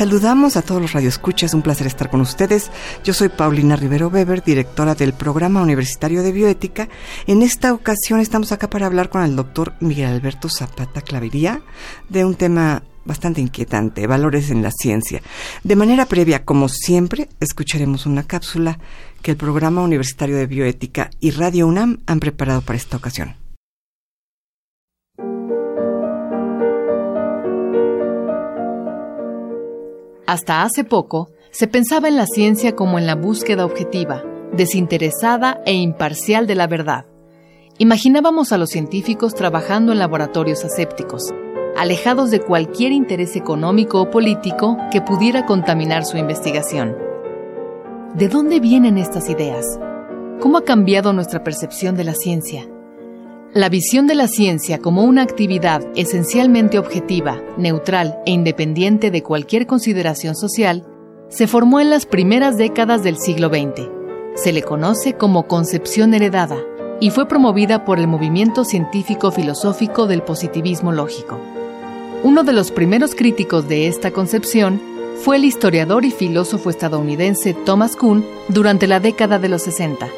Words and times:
Saludamos 0.00 0.56
a 0.56 0.62
todos 0.62 0.80
los 0.80 0.94
radioescuchas, 0.94 1.52
un 1.52 1.60
placer 1.60 1.86
estar 1.86 2.08
con 2.08 2.22
ustedes. 2.22 2.70
Yo 3.04 3.12
soy 3.12 3.28
Paulina 3.28 3.76
Rivero 3.76 4.08
Weber, 4.08 4.42
directora 4.42 4.94
del 4.94 5.12
Programa 5.12 5.60
Universitario 5.60 6.22
de 6.22 6.32
Bioética. 6.32 6.88
En 7.26 7.42
esta 7.42 7.74
ocasión 7.74 8.18
estamos 8.18 8.50
acá 8.50 8.70
para 8.70 8.86
hablar 8.86 9.10
con 9.10 9.22
el 9.22 9.36
doctor 9.36 9.74
Miguel 9.80 10.06
Alberto 10.06 10.48
Zapata 10.48 11.02
Clavería 11.02 11.60
de 12.08 12.24
un 12.24 12.34
tema 12.34 12.82
bastante 13.04 13.42
inquietante, 13.42 14.06
valores 14.06 14.48
en 14.48 14.62
la 14.62 14.70
ciencia. 14.70 15.20
De 15.64 15.76
manera 15.76 16.06
previa, 16.06 16.46
como 16.46 16.70
siempre, 16.70 17.28
escucharemos 17.38 18.06
una 18.06 18.22
cápsula 18.22 18.78
que 19.20 19.32
el 19.32 19.36
Programa 19.36 19.82
Universitario 19.82 20.38
de 20.38 20.46
Bioética 20.46 21.10
y 21.20 21.32
Radio 21.32 21.66
UNAM 21.66 21.98
han 22.06 22.20
preparado 22.20 22.62
para 22.62 22.78
esta 22.78 22.96
ocasión. 22.96 23.34
Hasta 30.30 30.62
hace 30.62 30.84
poco, 30.84 31.28
se 31.50 31.66
pensaba 31.66 32.06
en 32.06 32.16
la 32.16 32.24
ciencia 32.24 32.76
como 32.76 33.00
en 33.00 33.06
la 33.08 33.16
búsqueda 33.16 33.64
objetiva, 33.64 34.22
desinteresada 34.52 35.60
e 35.66 35.74
imparcial 35.74 36.46
de 36.46 36.54
la 36.54 36.68
verdad. 36.68 37.04
Imaginábamos 37.78 38.52
a 38.52 38.56
los 38.56 38.70
científicos 38.70 39.34
trabajando 39.34 39.90
en 39.90 39.98
laboratorios 39.98 40.64
asépticos, 40.64 41.34
alejados 41.76 42.30
de 42.30 42.38
cualquier 42.38 42.92
interés 42.92 43.34
económico 43.34 44.00
o 44.00 44.10
político 44.10 44.76
que 44.92 45.00
pudiera 45.00 45.46
contaminar 45.46 46.04
su 46.04 46.16
investigación. 46.16 46.96
¿De 48.14 48.28
dónde 48.28 48.60
vienen 48.60 48.98
estas 48.98 49.28
ideas? 49.30 49.80
¿Cómo 50.38 50.58
ha 50.58 50.64
cambiado 50.64 51.12
nuestra 51.12 51.42
percepción 51.42 51.96
de 51.96 52.04
la 52.04 52.14
ciencia? 52.14 52.68
La 53.52 53.68
visión 53.68 54.06
de 54.06 54.14
la 54.14 54.28
ciencia 54.28 54.78
como 54.78 55.02
una 55.02 55.22
actividad 55.22 55.82
esencialmente 55.96 56.78
objetiva, 56.78 57.42
neutral 57.58 58.20
e 58.24 58.30
independiente 58.30 59.10
de 59.10 59.24
cualquier 59.24 59.66
consideración 59.66 60.36
social 60.36 60.86
se 61.30 61.48
formó 61.48 61.80
en 61.80 61.90
las 61.90 62.06
primeras 62.06 62.56
décadas 62.56 63.02
del 63.02 63.18
siglo 63.18 63.48
XX. 63.48 63.88
Se 64.36 64.52
le 64.52 64.62
conoce 64.62 65.14
como 65.14 65.48
concepción 65.48 66.14
heredada 66.14 66.58
y 67.00 67.10
fue 67.10 67.26
promovida 67.26 67.84
por 67.84 67.98
el 67.98 68.06
movimiento 68.06 68.64
científico-filosófico 68.64 70.06
del 70.06 70.22
positivismo 70.22 70.92
lógico. 70.92 71.40
Uno 72.22 72.44
de 72.44 72.52
los 72.52 72.70
primeros 72.70 73.16
críticos 73.16 73.66
de 73.66 73.88
esta 73.88 74.12
concepción 74.12 74.80
fue 75.24 75.38
el 75.38 75.44
historiador 75.44 76.04
y 76.04 76.12
filósofo 76.12 76.70
estadounidense 76.70 77.54
Thomas 77.54 77.96
Kuhn 77.96 78.24
durante 78.46 78.86
la 78.86 79.00
década 79.00 79.40
de 79.40 79.48
los 79.48 79.62
60. 79.62 80.08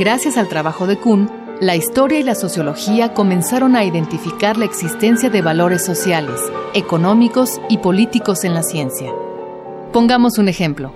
Gracias 0.00 0.36
al 0.36 0.48
trabajo 0.48 0.88
de 0.88 0.96
Kuhn, 0.96 1.30
la 1.60 1.74
historia 1.74 2.20
y 2.20 2.22
la 2.22 2.34
sociología 2.34 3.14
comenzaron 3.14 3.76
a 3.76 3.84
identificar 3.84 4.58
la 4.58 4.66
existencia 4.66 5.30
de 5.30 5.40
valores 5.40 5.82
sociales, 5.82 6.38
económicos 6.74 7.60
y 7.70 7.78
políticos 7.78 8.44
en 8.44 8.52
la 8.52 8.62
ciencia. 8.62 9.10
Pongamos 9.90 10.36
un 10.36 10.48
ejemplo. 10.48 10.92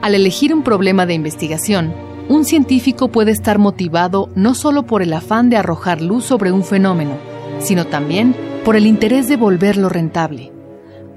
Al 0.00 0.14
elegir 0.14 0.54
un 0.54 0.62
problema 0.62 1.04
de 1.04 1.12
investigación, 1.12 1.92
un 2.30 2.46
científico 2.46 3.08
puede 3.08 3.32
estar 3.32 3.58
motivado 3.58 4.30
no 4.34 4.54
solo 4.54 4.84
por 4.84 5.02
el 5.02 5.12
afán 5.12 5.50
de 5.50 5.58
arrojar 5.58 6.00
luz 6.00 6.24
sobre 6.24 6.52
un 6.52 6.64
fenómeno, 6.64 7.12
sino 7.58 7.86
también 7.86 8.34
por 8.64 8.76
el 8.76 8.86
interés 8.86 9.28
de 9.28 9.36
volverlo 9.36 9.90
rentable. 9.90 10.52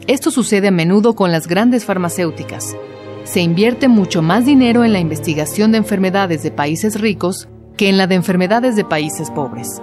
Esto 0.08 0.32
sucede 0.32 0.68
a 0.68 0.72
menudo 0.72 1.16
con 1.16 1.32
las 1.32 1.48
grandes 1.48 1.86
farmacéuticas. 1.86 2.76
Se 3.24 3.40
invierte 3.40 3.88
mucho 3.88 4.22
más 4.22 4.46
dinero 4.46 4.84
en 4.84 4.92
la 4.92 5.00
investigación 5.00 5.72
de 5.72 5.78
enfermedades 5.78 6.44
de 6.44 6.52
países 6.52 7.00
ricos 7.00 7.48
que 7.82 7.90
en 7.90 7.98
la 7.98 8.06
de 8.06 8.14
enfermedades 8.14 8.76
de 8.76 8.86
países 8.86 9.32
pobres. 9.32 9.82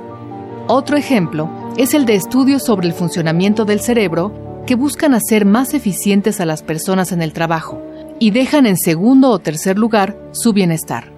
Otro 0.69 0.97
ejemplo 0.97 1.50
es 1.76 1.94
el 1.94 2.06
de 2.06 2.14
estudios 2.14 2.62
sobre 2.62 2.86
el 2.86 2.92
funcionamiento 2.92 3.64
del 3.64 3.81
cerebro 3.81 4.62
que 4.69 4.76
buscan 4.76 5.14
hacer 5.14 5.44
más 5.44 5.75
eficientes 5.75 6.41
a 6.41 6.47
las 6.47 6.62
personas 6.62 7.10
en 7.10 7.22
el 7.22 7.32
trabajo 7.32 7.82
y 8.20 8.31
dejan 8.31 8.66
en 8.66 8.76
segundo 8.76 9.31
o 9.31 9.41
tercer 9.41 9.81
lugar 9.81 10.16
su 10.31 10.53
bienestar. 10.53 11.12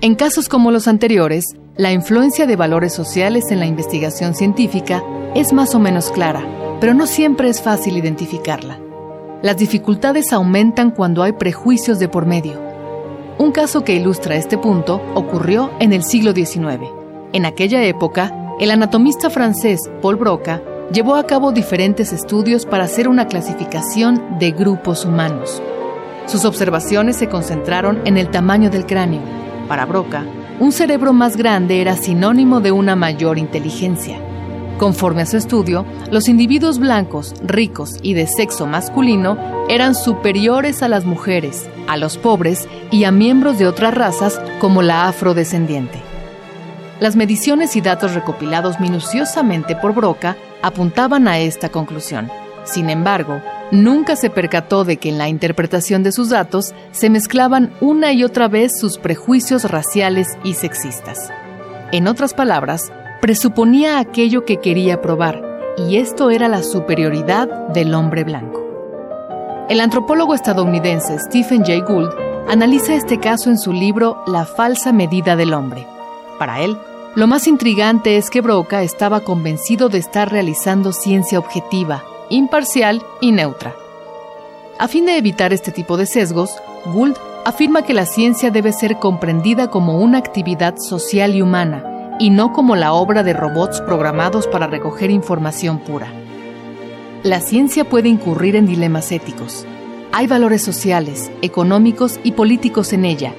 En 0.00 0.14
casos 0.14 0.48
como 0.48 0.70
los 0.70 0.88
anteriores, 0.88 1.44
la 1.76 1.92
influencia 1.92 2.46
de 2.46 2.56
valores 2.56 2.94
sociales 2.94 3.50
en 3.50 3.58
la 3.58 3.66
investigación 3.66 4.34
científica 4.34 5.04
es 5.34 5.52
más 5.52 5.74
o 5.74 5.80
menos 5.80 6.10
clara, 6.10 6.48
pero 6.80 6.94
no 6.94 7.06
siempre 7.06 7.50
es 7.50 7.60
fácil 7.60 7.98
identificarla. 7.98 8.78
Las 9.42 9.58
dificultades 9.58 10.32
aumentan 10.32 10.90
cuando 10.90 11.22
hay 11.22 11.32
prejuicios 11.32 11.98
de 11.98 12.08
por 12.08 12.24
medio 12.24 12.63
un 13.38 13.50
caso 13.50 13.84
que 13.84 13.94
ilustra 13.94 14.36
este 14.36 14.58
punto 14.58 15.00
ocurrió 15.14 15.70
en 15.80 15.92
el 15.92 16.04
siglo 16.04 16.32
XIX. 16.32 16.82
En 17.32 17.46
aquella 17.46 17.82
época, 17.82 18.32
el 18.60 18.70
anatomista 18.70 19.28
francés 19.30 19.80
Paul 20.00 20.16
Broca 20.16 20.62
llevó 20.92 21.16
a 21.16 21.26
cabo 21.26 21.50
diferentes 21.50 22.12
estudios 22.12 22.66
para 22.66 22.84
hacer 22.84 23.08
una 23.08 23.26
clasificación 23.26 24.38
de 24.38 24.52
grupos 24.52 25.04
humanos. 25.04 25.60
Sus 26.26 26.44
observaciones 26.44 27.16
se 27.16 27.28
concentraron 27.28 28.00
en 28.04 28.16
el 28.16 28.30
tamaño 28.30 28.70
del 28.70 28.86
cráneo. 28.86 29.20
Para 29.66 29.84
Broca, 29.84 30.24
un 30.60 30.70
cerebro 30.70 31.12
más 31.12 31.36
grande 31.36 31.80
era 31.80 31.96
sinónimo 31.96 32.60
de 32.60 32.70
una 32.70 32.94
mayor 32.94 33.38
inteligencia. 33.38 34.18
Conforme 34.78 35.22
a 35.22 35.26
su 35.26 35.36
estudio, 35.36 35.86
los 36.10 36.28
individuos 36.28 36.80
blancos, 36.80 37.34
ricos 37.44 37.90
y 38.02 38.14
de 38.14 38.26
sexo 38.26 38.66
masculino 38.66 39.38
eran 39.68 39.94
superiores 39.94 40.82
a 40.82 40.88
las 40.88 41.04
mujeres, 41.04 41.68
a 41.86 41.96
los 41.96 42.18
pobres 42.18 42.68
y 42.90 43.04
a 43.04 43.12
miembros 43.12 43.58
de 43.58 43.68
otras 43.68 43.94
razas 43.94 44.40
como 44.60 44.82
la 44.82 45.06
afrodescendiente. 45.06 46.02
Las 46.98 47.14
mediciones 47.14 47.76
y 47.76 47.80
datos 47.80 48.14
recopilados 48.14 48.80
minuciosamente 48.80 49.76
por 49.76 49.94
Broca 49.94 50.36
apuntaban 50.62 51.28
a 51.28 51.38
esta 51.38 51.68
conclusión. 51.68 52.30
Sin 52.64 52.90
embargo, 52.90 53.42
nunca 53.70 54.16
se 54.16 54.30
percató 54.30 54.84
de 54.84 54.96
que 54.96 55.10
en 55.10 55.18
la 55.18 55.28
interpretación 55.28 56.02
de 56.02 56.12
sus 56.12 56.30
datos 56.30 56.74
se 56.90 57.10
mezclaban 57.10 57.72
una 57.80 58.12
y 58.12 58.24
otra 58.24 58.48
vez 58.48 58.72
sus 58.78 58.98
prejuicios 58.98 59.70
raciales 59.70 60.28
y 60.42 60.54
sexistas. 60.54 61.30
En 61.92 62.08
otras 62.08 62.34
palabras, 62.34 62.90
presuponía 63.24 64.00
aquello 64.00 64.44
que 64.44 64.58
quería 64.58 65.00
probar, 65.00 65.42
y 65.78 65.96
esto 65.96 66.28
era 66.28 66.46
la 66.46 66.62
superioridad 66.62 67.48
del 67.68 67.94
hombre 67.94 68.22
blanco. 68.22 68.62
El 69.70 69.80
antropólogo 69.80 70.34
estadounidense 70.34 71.18
Stephen 71.18 71.64
Jay 71.64 71.80
Gould 71.80 72.10
analiza 72.50 72.92
este 72.92 73.18
caso 73.18 73.48
en 73.48 73.58
su 73.58 73.72
libro 73.72 74.22
La 74.26 74.44
falsa 74.44 74.92
medida 74.92 75.36
del 75.36 75.54
hombre. 75.54 75.86
Para 76.38 76.60
él, 76.60 76.76
lo 77.14 77.26
más 77.26 77.46
intrigante 77.46 78.18
es 78.18 78.28
que 78.28 78.42
Broca 78.42 78.82
estaba 78.82 79.20
convencido 79.20 79.88
de 79.88 79.96
estar 79.96 80.30
realizando 80.30 80.92
ciencia 80.92 81.38
objetiva, 81.38 82.04
imparcial 82.28 83.00
y 83.22 83.32
neutra. 83.32 83.74
A 84.78 84.86
fin 84.86 85.06
de 85.06 85.16
evitar 85.16 85.54
este 85.54 85.72
tipo 85.72 85.96
de 85.96 86.04
sesgos, 86.04 86.50
Gould 86.92 87.16
afirma 87.46 87.86
que 87.86 87.94
la 87.94 88.04
ciencia 88.04 88.50
debe 88.50 88.74
ser 88.74 88.98
comprendida 88.98 89.70
como 89.70 89.98
una 89.98 90.18
actividad 90.18 90.74
social 90.76 91.34
y 91.34 91.40
humana, 91.40 91.93
y 92.18 92.30
no 92.30 92.52
como 92.52 92.76
la 92.76 92.92
obra 92.92 93.22
de 93.22 93.32
robots 93.32 93.80
programados 93.80 94.46
para 94.46 94.66
recoger 94.66 95.10
información 95.10 95.78
pura. 95.78 96.12
La 97.22 97.40
ciencia 97.40 97.88
puede 97.88 98.08
incurrir 98.08 98.56
en 98.56 98.66
dilemas 98.66 99.10
éticos. 99.12 99.66
Hay 100.12 100.26
valores 100.26 100.62
sociales, 100.62 101.30
económicos 101.42 102.20
y 102.22 102.32
políticos 102.32 102.92
en 102.92 103.04
ella, 103.04 103.32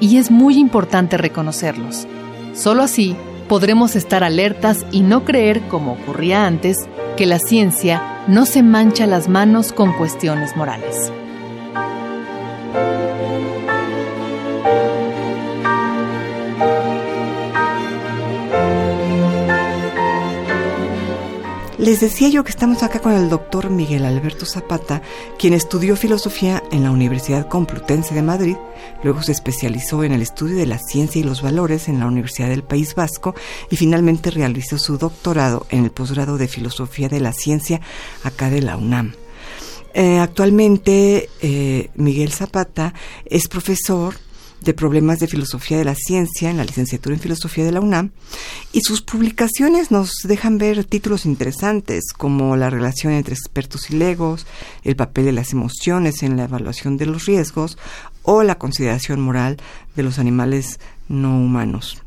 y 0.00 0.16
es 0.16 0.30
muy 0.30 0.58
importante 0.58 1.16
reconocerlos. 1.16 2.06
Solo 2.54 2.82
así 2.82 3.16
podremos 3.48 3.96
estar 3.96 4.24
alertas 4.24 4.86
y 4.92 5.02
no 5.02 5.24
creer, 5.24 5.60
como 5.68 5.92
ocurría 5.92 6.46
antes, 6.46 6.76
que 7.16 7.26
la 7.26 7.38
ciencia 7.38 8.22
no 8.28 8.46
se 8.46 8.62
mancha 8.62 9.06
las 9.06 9.28
manos 9.28 9.72
con 9.72 9.92
cuestiones 9.92 10.56
morales. 10.56 11.12
Les 21.82 21.98
decía 21.98 22.28
yo 22.28 22.44
que 22.44 22.52
estamos 22.52 22.84
acá 22.84 23.00
con 23.00 23.10
el 23.10 23.28
doctor 23.28 23.68
Miguel 23.68 24.04
Alberto 24.04 24.46
Zapata, 24.46 25.02
quien 25.36 25.52
estudió 25.52 25.96
filosofía 25.96 26.62
en 26.70 26.84
la 26.84 26.92
Universidad 26.92 27.48
Complutense 27.48 28.14
de 28.14 28.22
Madrid, 28.22 28.54
luego 29.02 29.20
se 29.20 29.32
especializó 29.32 30.04
en 30.04 30.12
el 30.12 30.22
estudio 30.22 30.56
de 30.58 30.66
la 30.66 30.78
ciencia 30.78 31.20
y 31.20 31.24
los 31.24 31.42
valores 31.42 31.88
en 31.88 31.98
la 31.98 32.06
Universidad 32.06 32.50
del 32.50 32.62
País 32.62 32.94
Vasco 32.94 33.34
y 33.68 33.74
finalmente 33.74 34.30
realizó 34.30 34.78
su 34.78 34.96
doctorado 34.96 35.66
en 35.70 35.82
el 35.82 35.90
posgrado 35.90 36.38
de 36.38 36.46
filosofía 36.46 37.08
de 37.08 37.18
la 37.18 37.32
ciencia 37.32 37.80
acá 38.22 38.48
de 38.48 38.62
la 38.62 38.76
UNAM. 38.76 39.14
Eh, 39.92 40.20
actualmente 40.20 41.30
eh, 41.40 41.90
Miguel 41.96 42.30
Zapata 42.30 42.94
es 43.26 43.48
profesor 43.48 44.14
de 44.64 44.74
problemas 44.74 45.18
de 45.18 45.26
filosofía 45.26 45.78
de 45.78 45.84
la 45.84 45.94
ciencia 45.94 46.50
en 46.50 46.56
la 46.56 46.64
licenciatura 46.64 47.14
en 47.14 47.20
filosofía 47.20 47.64
de 47.64 47.72
la 47.72 47.80
UNAM 47.80 48.10
y 48.72 48.80
sus 48.82 49.02
publicaciones 49.02 49.90
nos 49.90 50.12
dejan 50.24 50.58
ver 50.58 50.84
títulos 50.84 51.26
interesantes 51.26 52.12
como 52.16 52.56
la 52.56 52.70
relación 52.70 53.12
entre 53.12 53.34
expertos 53.34 53.90
y 53.90 53.96
legos, 53.96 54.46
el 54.84 54.96
papel 54.96 55.26
de 55.26 55.32
las 55.32 55.52
emociones 55.52 56.22
en 56.22 56.36
la 56.36 56.44
evaluación 56.44 56.96
de 56.96 57.06
los 57.06 57.26
riesgos 57.26 57.78
o 58.22 58.42
la 58.42 58.56
consideración 58.56 59.20
moral 59.20 59.56
de 59.96 60.02
los 60.02 60.18
animales 60.18 60.80
no 61.08 61.36
humanos. 61.36 62.02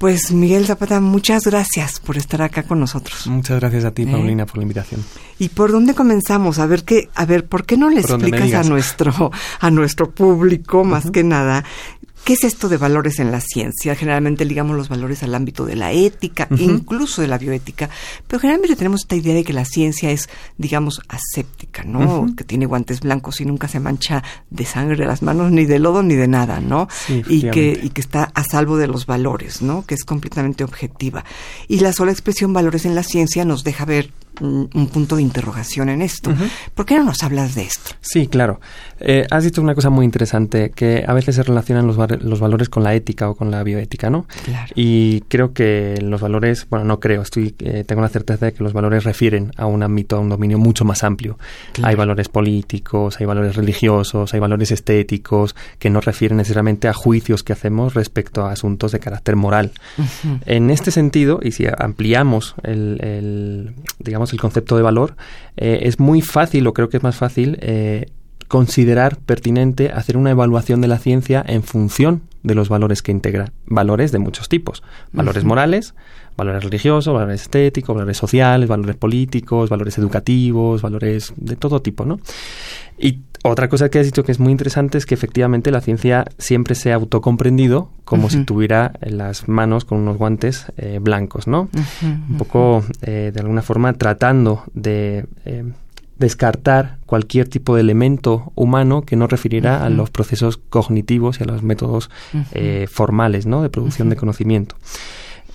Pues 0.00 0.32
Miguel 0.32 0.64
Zapata, 0.64 0.98
muchas 0.98 1.42
gracias 1.42 2.00
por 2.00 2.16
estar 2.16 2.40
acá 2.40 2.62
con 2.62 2.80
nosotros. 2.80 3.26
Muchas 3.26 3.60
gracias 3.60 3.84
a 3.84 3.90
ti, 3.90 4.04
¿Eh? 4.04 4.06
Paulina, 4.10 4.46
por 4.46 4.56
la 4.56 4.62
invitación. 4.62 5.04
¿Y 5.38 5.50
por 5.50 5.72
dónde 5.72 5.92
comenzamos? 5.92 6.58
A 6.58 6.64
ver 6.64 6.84
qué, 6.84 7.10
a 7.14 7.26
ver, 7.26 7.44
¿por 7.44 7.66
qué 7.66 7.76
no 7.76 7.90
le 7.90 8.00
explicas 8.00 8.54
a 8.54 8.62
nuestro, 8.62 9.30
a 9.60 9.70
nuestro 9.70 10.10
público, 10.10 10.84
más 10.84 11.10
que 11.10 11.22
nada, 11.22 11.66
¿Qué 12.24 12.34
es 12.34 12.44
esto 12.44 12.68
de 12.68 12.76
valores 12.76 13.18
en 13.18 13.32
la 13.32 13.40
ciencia? 13.40 13.94
Generalmente 13.94 14.44
ligamos 14.44 14.76
los 14.76 14.88
valores 14.88 15.22
al 15.22 15.34
ámbito 15.34 15.64
de 15.64 15.74
la 15.74 15.92
ética, 15.92 16.48
incluso 16.58 17.22
de 17.22 17.28
la 17.28 17.38
bioética, 17.38 17.88
pero 18.26 18.38
generalmente 18.38 18.76
tenemos 18.76 19.02
esta 19.02 19.16
idea 19.16 19.34
de 19.34 19.42
que 19.42 19.52
la 19.52 19.64
ciencia 19.64 20.10
es, 20.10 20.28
digamos, 20.58 21.00
aséptica, 21.08 21.82
¿no? 21.82 22.34
Que 22.36 22.44
tiene 22.44 22.66
guantes 22.66 23.00
blancos 23.00 23.40
y 23.40 23.46
nunca 23.46 23.68
se 23.68 23.80
mancha 23.80 24.22
de 24.50 24.64
sangre 24.64 24.96
de 24.96 25.06
las 25.06 25.22
manos, 25.22 25.50
ni 25.50 25.64
de 25.64 25.78
lodo, 25.78 26.02
ni 26.02 26.14
de 26.14 26.28
nada, 26.28 26.60
¿no? 26.60 26.88
y, 27.08 27.50
que, 27.50 27.78
y 27.82 27.90
que 27.90 28.00
está 28.00 28.30
a 28.34 28.44
salvo 28.44 28.76
de 28.76 28.86
los 28.86 29.06
valores, 29.06 29.62
¿no? 29.62 29.84
Que 29.86 29.94
es 29.94 30.04
completamente 30.04 30.62
objetiva. 30.62 31.24
Y 31.68 31.80
la 31.80 31.92
sola 31.92 32.12
expresión 32.12 32.52
valores 32.52 32.84
en 32.84 32.94
la 32.94 33.02
ciencia 33.02 33.44
nos 33.44 33.64
deja 33.64 33.84
ver 33.84 34.12
un, 34.40 34.68
punto 34.92 35.16
de 35.16 35.22
interrogación 35.22 35.88
en 35.88 36.02
esto. 36.02 36.32
¿Por 36.74 36.86
qué 36.86 36.96
no 36.96 37.04
nos 37.04 37.22
hablas 37.22 37.54
de 37.54 37.62
esto? 37.62 37.90
Sí, 38.00 38.26
claro. 38.26 38.60
Eh, 38.98 39.26
has 39.30 39.44
dicho 39.44 39.62
una 39.62 39.74
cosa 39.74 39.90
muy 39.90 40.04
interesante, 40.04 40.70
que 40.70 41.04
a 41.06 41.12
veces 41.14 41.36
se 41.36 41.42
relacionan 41.42 41.86
los, 41.86 41.96
los 42.22 42.40
valores 42.40 42.68
con 42.68 42.82
la 42.82 42.94
ética 42.94 43.28
o 43.30 43.34
con 43.34 43.50
la 43.50 43.62
bioética, 43.62 44.10
¿no? 44.10 44.26
Claro. 44.44 44.72
Y 44.74 45.22
creo 45.22 45.52
que 45.52 45.98
los 46.02 46.20
valores, 46.20 46.66
bueno, 46.68 46.84
no 46.84 47.00
creo, 47.00 47.22
estoy, 47.22 47.54
eh, 47.60 47.84
tengo 47.86 48.02
la 48.02 48.08
certeza 48.08 48.46
de 48.46 48.52
que 48.52 48.62
los 48.62 48.72
valores 48.72 49.04
refieren 49.04 49.52
a 49.56 49.66
un 49.66 49.82
ámbito, 49.82 50.16
a 50.16 50.20
un 50.20 50.28
dominio 50.28 50.58
mucho 50.58 50.84
más 50.84 51.04
amplio. 51.04 51.38
Hay 51.82 51.94
valores 51.94 52.28
políticos, 52.28 53.16
hay 53.20 53.26
valores 53.26 53.56
religiosos, 53.56 54.34
hay 54.34 54.40
valores 54.40 54.70
estéticos, 54.70 55.54
que 55.78 55.90
no 55.90 56.00
refieren 56.00 56.38
necesariamente 56.38 56.88
a 56.88 56.92
juicios 56.92 57.42
que 57.42 57.52
hacemos 57.52 57.94
respecto 57.94 58.44
a 58.44 58.52
asuntos 58.52 58.92
de 58.92 59.00
carácter 59.00 59.36
moral. 59.36 59.72
En 60.46 60.70
este 60.70 60.90
sentido, 60.90 61.40
y 61.42 61.52
si 61.52 61.66
ampliamos 61.66 62.54
el, 62.62 62.98
el 63.02 63.74
digamos, 63.98 64.19
el 64.32 64.40
concepto 64.40 64.76
de 64.76 64.82
valor, 64.82 65.16
eh, 65.56 65.80
es 65.82 65.98
muy 65.98 66.20
fácil, 66.20 66.66
o 66.66 66.74
creo 66.74 66.88
que 66.88 66.98
es 66.98 67.02
más 67.02 67.16
fácil, 67.16 67.58
eh, 67.60 68.06
considerar 68.48 69.16
pertinente 69.18 69.92
hacer 69.92 70.16
una 70.16 70.30
evaluación 70.30 70.80
de 70.80 70.88
la 70.88 70.98
ciencia 70.98 71.44
en 71.46 71.62
función 71.62 72.22
de 72.42 72.54
los 72.54 72.68
valores 72.68 73.02
que 73.02 73.12
integra. 73.12 73.52
Valores 73.66 74.12
de 74.12 74.18
muchos 74.18 74.48
tipos. 74.48 74.82
Valores 75.12 75.44
morales, 75.44 75.94
valores 76.36 76.64
religiosos, 76.64 77.14
valores 77.14 77.42
estéticos, 77.42 77.94
valores 77.94 78.16
sociales, 78.16 78.68
valores 78.68 78.96
políticos, 78.96 79.70
valores 79.70 79.98
educativos, 79.98 80.82
valores 80.82 81.32
de 81.36 81.56
todo 81.56 81.80
tipo, 81.80 82.04
¿no? 82.04 82.18
Y 82.98 83.20
otra 83.42 83.68
cosa 83.68 83.88
que 83.88 83.98
has 83.98 84.06
dicho 84.06 84.22
que 84.22 84.32
es 84.32 84.40
muy 84.40 84.52
interesante 84.52 84.98
es 84.98 85.06
que 85.06 85.14
efectivamente 85.14 85.70
la 85.70 85.80
ciencia 85.80 86.26
siempre 86.38 86.74
se 86.74 86.92
ha 86.92 86.96
autocomprendido 86.96 87.90
como 88.04 88.28
si 88.28 88.44
tuviera 88.44 88.92
las 89.00 89.48
manos 89.48 89.84
con 89.84 89.98
unos 89.98 90.16
guantes 90.18 90.66
eh, 90.76 90.98
blancos, 91.00 91.46
¿no? 91.46 91.68
Un 92.02 92.36
poco, 92.38 92.84
de 93.00 93.32
alguna 93.36 93.62
forma, 93.62 93.92
tratando 93.92 94.64
de 94.74 95.26
descartar 96.20 96.98
cualquier 97.06 97.48
tipo 97.48 97.74
de 97.74 97.80
elemento 97.80 98.52
humano 98.54 99.02
que 99.02 99.16
no 99.16 99.26
refiriera 99.26 99.82
a 99.84 99.88
los 99.88 100.10
procesos 100.10 100.58
cognitivos 100.58 101.40
y 101.40 101.44
a 101.44 101.46
los 101.46 101.62
métodos 101.62 102.10
eh, 102.52 102.86
formales 102.90 103.46
¿no? 103.46 103.62
de 103.62 103.70
producción 103.70 104.10
de 104.10 104.16
conocimiento. 104.16 104.76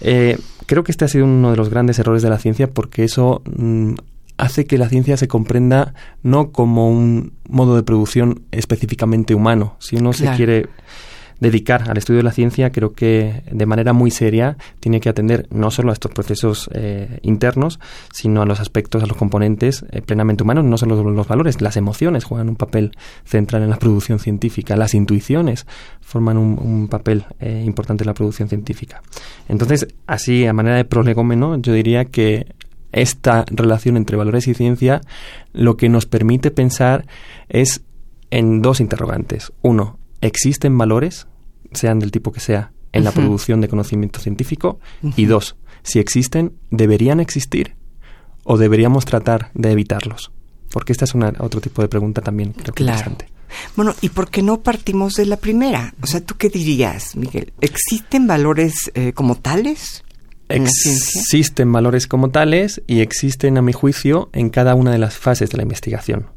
Eh, 0.01 0.39
creo 0.65 0.83
que 0.83 0.91
este 0.91 1.05
ha 1.05 1.07
sido 1.07 1.25
uno 1.25 1.51
de 1.51 1.57
los 1.57 1.69
grandes 1.69 1.99
errores 1.99 2.23
de 2.23 2.29
la 2.31 2.39
ciencia 2.39 2.67
porque 2.67 3.03
eso 3.03 3.43
mm, 3.45 3.93
hace 4.37 4.65
que 4.65 4.77
la 4.77 4.89
ciencia 4.89 5.17
se 5.17 5.27
comprenda 5.27 5.93
no 6.23 6.51
como 6.51 6.89
un 6.89 7.33
modo 7.47 7.75
de 7.75 7.83
producción 7.83 8.43
específicamente 8.51 9.35
humano. 9.35 9.75
Si 9.79 9.95
uno 9.95 10.13
se 10.13 10.29
quiere 10.31 10.67
dedicar 11.39 11.89
al 11.89 11.97
estudio 11.97 12.17
de 12.17 12.23
la 12.23 12.31
ciencia, 12.31 12.71
creo 12.71 12.93
que 12.93 13.43
de 13.51 13.65
manera 13.65 13.93
muy 13.93 14.11
seria 14.11 14.57
tiene 14.79 14.99
que 14.99 15.09
atender 15.09 15.47
no 15.51 15.71
solo 15.71 15.89
a 15.89 15.93
estos 15.93 16.11
procesos 16.11 16.69
eh, 16.73 17.19
internos, 17.23 17.79
sino 18.13 18.41
a 18.41 18.45
los 18.45 18.59
aspectos, 18.59 19.03
a 19.03 19.05
los 19.05 19.17
componentes 19.17 19.85
eh, 19.91 20.01
plenamente 20.01 20.43
humanos, 20.43 20.63
no 20.63 20.77
solo 20.77 21.03
los 21.11 21.27
valores, 21.27 21.61
las 21.61 21.77
emociones 21.77 22.23
juegan 22.23 22.49
un 22.49 22.55
papel 22.55 22.91
central 23.25 23.63
en 23.63 23.69
la 23.69 23.77
producción 23.77 24.19
científica, 24.19 24.75
las 24.75 24.93
intuiciones 24.93 25.65
forman 26.01 26.37
un, 26.37 26.87
papel 26.87 27.25
eh, 27.39 27.63
importante 27.65 28.03
en 28.03 28.07
la 28.07 28.13
producción 28.13 28.47
científica. 28.47 29.01
Entonces, 29.49 29.87
así, 30.07 30.45
a 30.45 30.53
manera 30.53 30.75
de 30.75 30.85
prolegómeno, 30.85 31.57
yo 31.57 31.73
diría 31.73 32.05
que 32.05 32.45
esta 32.95 33.43
relación 33.49 33.97
entre 33.97 34.15
valores 34.15 34.47
y 34.47 34.53
ciencia 34.53 35.01
lo 35.51 35.75
que 35.75 35.89
nos 35.89 36.05
permite 36.05 36.49
pensar 36.49 37.05
es 37.49 37.83
en 38.31 38.61
dos 38.61 38.79
interrogantes. 38.79 39.51
Uno, 39.61 39.99
¿existen 40.21 40.77
valores, 40.77 41.27
sean 41.73 41.99
del 41.99 42.11
tipo 42.11 42.31
que 42.31 42.39
sea, 42.39 42.71
en 42.93 43.03
la 43.03 43.11
producción 43.11 43.59
de 43.59 43.67
conocimiento 43.67 44.21
científico? 44.21 44.79
Y 45.17 45.25
dos, 45.25 45.57
si 45.83 45.99
existen, 45.99 46.53
¿deberían 46.71 47.19
existir 47.19 47.75
o 48.45 48.57
deberíamos 48.57 49.03
tratar 49.03 49.51
de 49.53 49.71
evitarlos? 49.71 50.31
Porque 50.71 50.93
esta 50.93 51.03
es 51.03 51.13
una, 51.13 51.33
otro 51.39 51.59
tipo 51.59 51.81
de 51.81 51.89
pregunta 51.89 52.21
también 52.21 52.53
creo 52.53 52.73
que 52.73 52.83
interesante. 52.83 53.27
Bueno, 53.75 53.93
¿y 54.01 54.09
por 54.09 54.29
qué 54.29 54.41
no 54.41 54.61
partimos 54.61 55.15
de 55.15 55.25
la 55.25 55.37
primera? 55.37 55.93
O 56.01 56.07
sea, 56.07 56.21
¿tú 56.21 56.35
qué 56.37 56.49
dirías, 56.49 57.15
Miguel? 57.17 57.51
¿Existen 57.59 58.25
valores 58.25 58.89
eh, 58.93 59.11
como 59.13 59.35
tales? 59.35 60.04
Existen 60.49 61.71
valores 61.71 62.07
como 62.07 62.29
tales 62.29 62.81
y 62.87 63.01
existen, 63.01 63.57
a 63.57 63.61
mi 63.61 63.73
juicio, 63.73 64.29
en 64.33 64.49
cada 64.49 64.75
una 64.75 64.91
de 64.91 64.97
las 64.97 65.17
fases 65.17 65.49
de 65.49 65.57
la 65.57 65.63
investigación. 65.63 66.27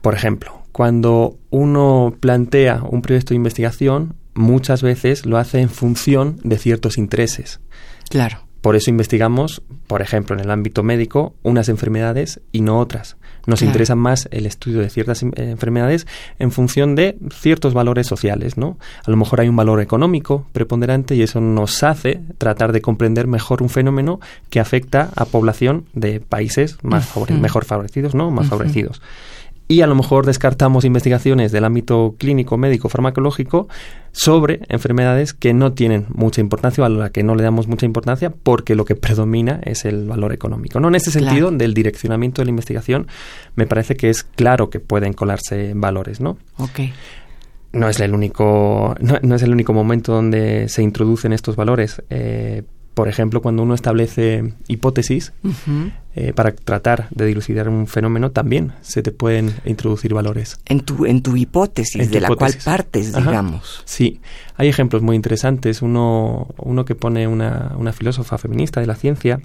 Por 0.00 0.14
ejemplo, 0.14 0.62
cuando 0.72 1.38
uno 1.50 2.14
plantea 2.20 2.82
un 2.82 3.02
proyecto 3.02 3.30
de 3.30 3.36
investigación, 3.36 4.14
muchas 4.34 4.82
veces 4.82 5.26
lo 5.26 5.38
hace 5.38 5.60
en 5.60 5.70
función 5.70 6.38
de 6.42 6.58
ciertos 6.58 6.98
intereses. 6.98 7.60
Claro. 8.08 8.46
Por 8.60 8.76
eso 8.76 8.90
investigamos, 8.90 9.62
por 9.86 10.02
ejemplo, 10.02 10.34
en 10.34 10.40
el 10.40 10.50
ámbito 10.50 10.82
médico, 10.82 11.34
unas 11.42 11.68
enfermedades 11.68 12.40
y 12.52 12.62
no 12.62 12.78
otras. 12.78 13.16
Nos 13.46 13.62
interesa 13.62 13.94
más 13.94 14.28
el 14.30 14.46
estudio 14.46 14.80
de 14.80 14.90
ciertas 14.90 15.22
eh, 15.22 15.30
enfermedades 15.36 16.06
en 16.38 16.50
función 16.50 16.94
de 16.94 17.16
ciertos 17.32 17.74
valores 17.74 18.06
sociales, 18.06 18.56
¿no? 18.56 18.76
A 19.04 19.10
lo 19.10 19.16
mejor 19.16 19.40
hay 19.40 19.48
un 19.48 19.56
valor 19.56 19.80
económico 19.80 20.46
preponderante 20.52 21.14
y 21.14 21.22
eso 21.22 21.40
nos 21.40 21.82
hace 21.82 22.20
tratar 22.38 22.72
de 22.72 22.80
comprender 22.80 23.26
mejor 23.26 23.62
un 23.62 23.68
fenómeno 23.68 24.20
que 24.50 24.60
afecta 24.60 25.10
a 25.16 25.24
población 25.24 25.86
de 25.94 26.20
países 26.20 26.78
más 26.82 27.08
mejor 27.30 27.64
favorecidos, 27.64 28.14
¿no? 28.14 28.30
Más 28.30 28.48
favorecidos 28.48 29.00
y 29.68 29.80
a 29.80 29.86
lo 29.86 29.94
mejor 29.94 30.26
descartamos 30.26 30.84
investigaciones 30.84 31.50
del 31.52 31.64
ámbito 31.64 32.14
clínico, 32.18 32.56
médico, 32.56 32.88
farmacológico 32.88 33.68
sobre 34.12 34.60
enfermedades 34.68 35.32
que 35.32 35.52
no 35.52 35.72
tienen 35.72 36.06
mucha 36.08 36.40
importancia 36.40 36.82
o 36.82 36.86
a 36.86 36.88
las 36.88 37.10
que 37.10 37.22
no 37.22 37.34
le 37.34 37.42
damos 37.42 37.66
mucha 37.66 37.84
importancia 37.84 38.30
porque 38.30 38.74
lo 38.74 38.84
que 38.84 38.94
predomina 38.94 39.60
es 39.64 39.84
el 39.84 40.06
valor 40.06 40.32
económico. 40.32 40.78
¿no? 40.78 40.88
En 40.88 40.94
este 40.94 41.10
sentido, 41.10 41.50
del 41.50 41.74
direccionamiento 41.74 42.42
de 42.42 42.46
la 42.46 42.50
investigación, 42.50 43.08
me 43.56 43.66
parece 43.66 43.96
que 43.96 44.08
es 44.08 44.22
claro 44.22 44.70
que 44.70 44.80
pueden 44.80 45.12
colarse 45.12 45.72
valores, 45.74 46.20
¿no? 46.20 46.38
Okay 46.58 46.92
no 47.72 47.88
es 47.88 48.00
el 48.00 48.14
único 48.14 48.94
no, 49.00 49.34
es 49.34 49.42
el 49.42 49.52
único 49.52 49.72
momento 49.72 50.12
donde 50.12 50.68
se 50.68 50.82
introducen 50.82 51.32
estos 51.32 51.56
valores 51.56 52.02
eh, 52.10 52.62
por 52.96 53.08
ejemplo, 53.08 53.42
cuando 53.42 53.62
uno 53.62 53.74
establece 53.74 54.54
hipótesis 54.68 55.34
eh, 56.14 56.32
para 56.32 56.52
tratar 56.52 57.08
de 57.10 57.26
dilucidar 57.26 57.68
un 57.68 57.86
fenómeno, 57.86 58.30
también 58.30 58.72
se 58.80 59.02
te 59.02 59.12
pueden 59.12 59.52
introducir 59.66 60.14
valores. 60.14 60.58
En 60.64 60.80
tu, 60.80 61.04
en 61.04 61.20
tu 61.20 61.36
hipótesis, 61.36 62.10
de 62.10 62.20
la 62.22 62.28
cual 62.28 62.54
partes, 62.64 63.14
digamos. 63.14 63.82
Sí, 63.84 64.22
hay 64.56 64.68
ejemplos 64.68 65.02
muy 65.02 65.14
interesantes. 65.14 65.82
Uno, 65.82 66.48
uno 66.56 66.86
que 66.86 66.94
pone 66.94 67.28
una, 67.28 67.74
una 67.76 67.92
filósofa 67.92 68.38
feminista 68.38 68.80
de 68.80 68.86
la 68.86 68.94
ciencia, 68.94 69.42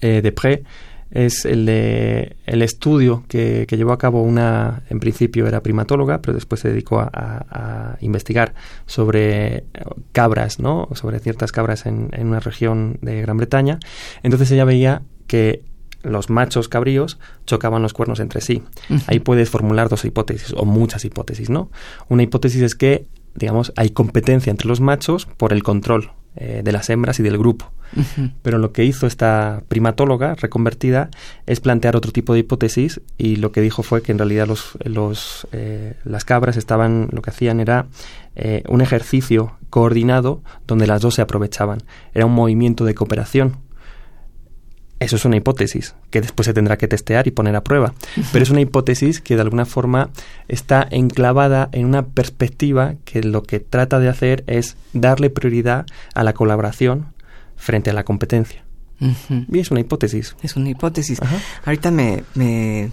eh, 0.00 0.20
Depré, 0.20 0.64
es 1.12 1.44
el 1.44 1.66
de 1.66 2.36
el 2.46 2.62
estudio 2.62 3.24
que, 3.28 3.66
que, 3.68 3.76
llevó 3.76 3.92
a 3.92 3.98
cabo 3.98 4.22
una, 4.22 4.82
en 4.88 4.98
principio 4.98 5.46
era 5.46 5.62
primatóloga, 5.62 6.22
pero 6.22 6.34
después 6.34 6.60
se 6.60 6.70
dedicó 6.70 7.00
a, 7.00 7.10
a, 7.12 7.96
investigar 8.00 8.54
sobre 8.86 9.64
cabras, 10.12 10.58
¿no? 10.58 10.88
Sobre 10.94 11.18
ciertas 11.20 11.52
cabras 11.52 11.86
en, 11.86 12.08
en, 12.12 12.28
una 12.28 12.40
región 12.40 12.98
de 13.02 13.20
Gran 13.20 13.36
Bretaña. 13.36 13.78
Entonces 14.22 14.50
ella 14.50 14.64
veía 14.64 15.02
que 15.26 15.64
los 16.02 16.30
machos 16.30 16.68
cabríos 16.68 17.18
chocaban 17.46 17.82
los 17.82 17.92
cuernos 17.92 18.18
entre 18.18 18.40
sí. 18.40 18.62
Ahí 19.06 19.20
puedes 19.20 19.50
formular 19.50 19.88
dos 19.88 20.04
hipótesis 20.04 20.52
o 20.56 20.64
muchas 20.64 21.04
hipótesis, 21.04 21.50
¿no? 21.50 21.70
Una 22.08 22.22
hipótesis 22.22 22.62
es 22.62 22.74
que, 22.74 23.06
digamos, 23.34 23.72
hay 23.76 23.90
competencia 23.90 24.50
entre 24.50 24.66
los 24.66 24.80
machos 24.80 25.26
por 25.26 25.52
el 25.52 25.62
control 25.62 26.10
eh, 26.36 26.62
de 26.64 26.72
las 26.72 26.88
hembras 26.90 27.20
y 27.20 27.22
del 27.22 27.38
grupo. 27.38 27.70
Pero 28.40 28.56
lo 28.56 28.72
que 28.72 28.84
hizo 28.84 29.06
esta 29.06 29.64
primatóloga 29.68 30.34
reconvertida 30.34 31.10
es 31.46 31.60
plantear 31.60 31.94
otro 31.94 32.10
tipo 32.10 32.32
de 32.32 32.40
hipótesis 32.40 33.02
y 33.18 33.36
lo 33.36 33.52
que 33.52 33.60
dijo 33.60 33.82
fue 33.82 34.02
que 34.02 34.12
en 34.12 34.18
realidad 34.18 34.46
los, 34.46 34.78
los, 34.84 35.46
eh, 35.52 35.94
las 36.04 36.24
cabras 36.24 36.56
estaban, 36.56 37.08
lo 37.12 37.20
que 37.20 37.28
hacían 37.28 37.60
era 37.60 37.86
eh, 38.34 38.62
un 38.68 38.80
ejercicio 38.80 39.58
coordinado 39.68 40.42
donde 40.66 40.86
las 40.86 41.02
dos 41.02 41.16
se 41.16 41.22
aprovechaban. 41.22 41.82
Era 42.14 42.24
un 42.24 42.32
movimiento 42.32 42.86
de 42.86 42.94
cooperación 42.94 43.58
eso 45.02 45.16
es 45.16 45.24
una 45.24 45.36
hipótesis 45.36 45.94
que 46.10 46.20
después 46.20 46.46
se 46.46 46.54
tendrá 46.54 46.76
que 46.78 46.88
testear 46.88 47.26
y 47.26 47.30
poner 47.30 47.56
a 47.56 47.64
prueba. 47.64 47.94
Pero 48.32 48.42
es 48.42 48.50
una 48.50 48.60
hipótesis 48.60 49.20
que 49.20 49.36
de 49.36 49.42
alguna 49.42 49.64
forma 49.64 50.10
está 50.48 50.86
enclavada 50.90 51.68
en 51.72 51.86
una 51.86 52.06
perspectiva 52.06 52.94
que 53.04 53.22
lo 53.22 53.42
que 53.42 53.60
trata 53.60 53.98
de 53.98 54.08
hacer 54.08 54.44
es 54.46 54.76
darle 54.92 55.30
prioridad 55.30 55.86
a 56.14 56.24
la 56.24 56.32
colaboración 56.32 57.06
frente 57.56 57.90
a 57.90 57.92
la 57.94 58.04
competencia. 58.04 58.64
Y 59.50 59.58
es 59.58 59.70
una 59.70 59.80
hipótesis. 59.80 60.36
Es 60.42 60.56
una 60.56 60.70
hipótesis. 60.70 61.18
Ahorita 61.64 61.90
me, 61.90 62.22
me, 62.34 62.92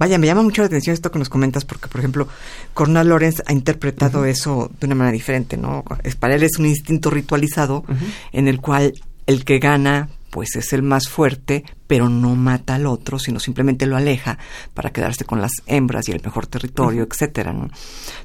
Vaya, 0.00 0.16
me 0.16 0.26
llama 0.26 0.42
mucho 0.42 0.62
la 0.62 0.66
atención 0.66 0.94
esto 0.94 1.10
que 1.10 1.18
nos 1.18 1.28
comentas 1.28 1.66
porque, 1.66 1.86
por 1.86 2.00
ejemplo, 2.00 2.26
Cornel 2.72 3.08
Lorenz 3.08 3.42
ha 3.44 3.52
interpretado 3.52 4.24
eso 4.24 4.70
de 4.80 4.86
una 4.86 4.94
manera 4.94 5.12
diferente, 5.12 5.58
¿no? 5.58 5.84
Para 6.18 6.36
él 6.36 6.42
es 6.42 6.58
un 6.58 6.64
instinto 6.64 7.10
ritualizado 7.10 7.84
en 8.32 8.48
el 8.48 8.62
cual 8.62 8.94
el 9.26 9.44
que 9.44 9.58
gana 9.58 10.08
pues 10.30 10.56
es 10.56 10.72
el 10.72 10.82
más 10.82 11.08
fuerte, 11.08 11.64
pero 11.86 12.08
no 12.08 12.36
mata 12.36 12.76
al 12.76 12.86
otro, 12.86 13.18
sino 13.18 13.40
simplemente 13.40 13.86
lo 13.86 13.96
aleja 13.96 14.38
para 14.74 14.90
quedarse 14.90 15.24
con 15.24 15.40
las 15.40 15.52
hembras 15.66 16.08
y 16.08 16.12
el 16.12 16.22
mejor 16.22 16.46
territorio, 16.46 17.06
etcétera, 17.08 17.52
¿no? 17.52 17.68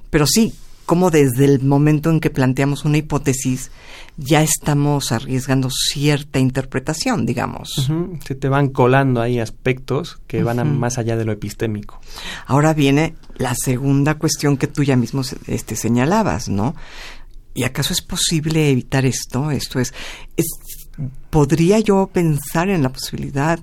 Pero 0.09 0.25
sí, 0.27 0.53
como 0.85 1.09
desde 1.09 1.45
el 1.45 1.61
momento 1.63 2.09
en 2.11 2.19
que 2.19 2.29
planteamos 2.29 2.85
una 2.85 2.97
hipótesis 2.97 3.71
ya 4.17 4.41
estamos 4.41 5.11
arriesgando 5.11 5.69
cierta 5.69 6.39
interpretación, 6.39 7.25
digamos. 7.25 7.89
Se 8.25 8.35
te 8.35 8.47
van 8.47 8.69
colando 8.69 9.21
ahí 9.21 9.39
aspectos 9.39 10.21
que 10.27 10.43
van 10.43 10.79
más 10.79 10.97
allá 10.97 11.17
de 11.17 11.25
lo 11.25 11.33
epistémico. 11.33 11.99
Ahora 12.45 12.73
viene 12.73 13.15
la 13.35 13.55
segunda 13.55 14.15
cuestión 14.15 14.57
que 14.57 14.67
tú 14.67 14.83
ya 14.83 14.95
mismo 14.95 15.21
este, 15.47 15.75
señalabas, 15.75 16.49
¿no? 16.49 16.75
¿Y 17.53 17.63
acaso 17.63 17.93
es 17.93 18.01
posible 18.01 18.69
evitar 18.69 19.05
esto? 19.05 19.49
Esto 19.49 19.79
es, 19.79 19.93
es 20.35 20.45
¿podría 21.29 21.79
yo 21.79 22.09
pensar 22.11 22.69
en 22.69 22.83
la 22.83 22.89
posibilidad 22.89 23.59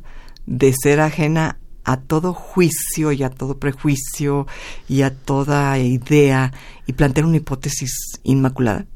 de 0.46 0.72
ser 0.72 1.00
ajena 1.00 1.58
a 1.84 1.96
todo 1.96 2.32
juicio 2.32 3.12
y 3.12 3.22
a 3.22 3.30
todo 3.30 3.58
prejuicio 3.58 4.46
y 4.88 5.02
a 5.02 5.14
toda 5.14 5.78
idea 5.78 6.52
y 6.86 6.92
plantear 6.92 7.26
una 7.26 7.38
hipótesis 7.38 8.20
inmaculada? 8.22 8.86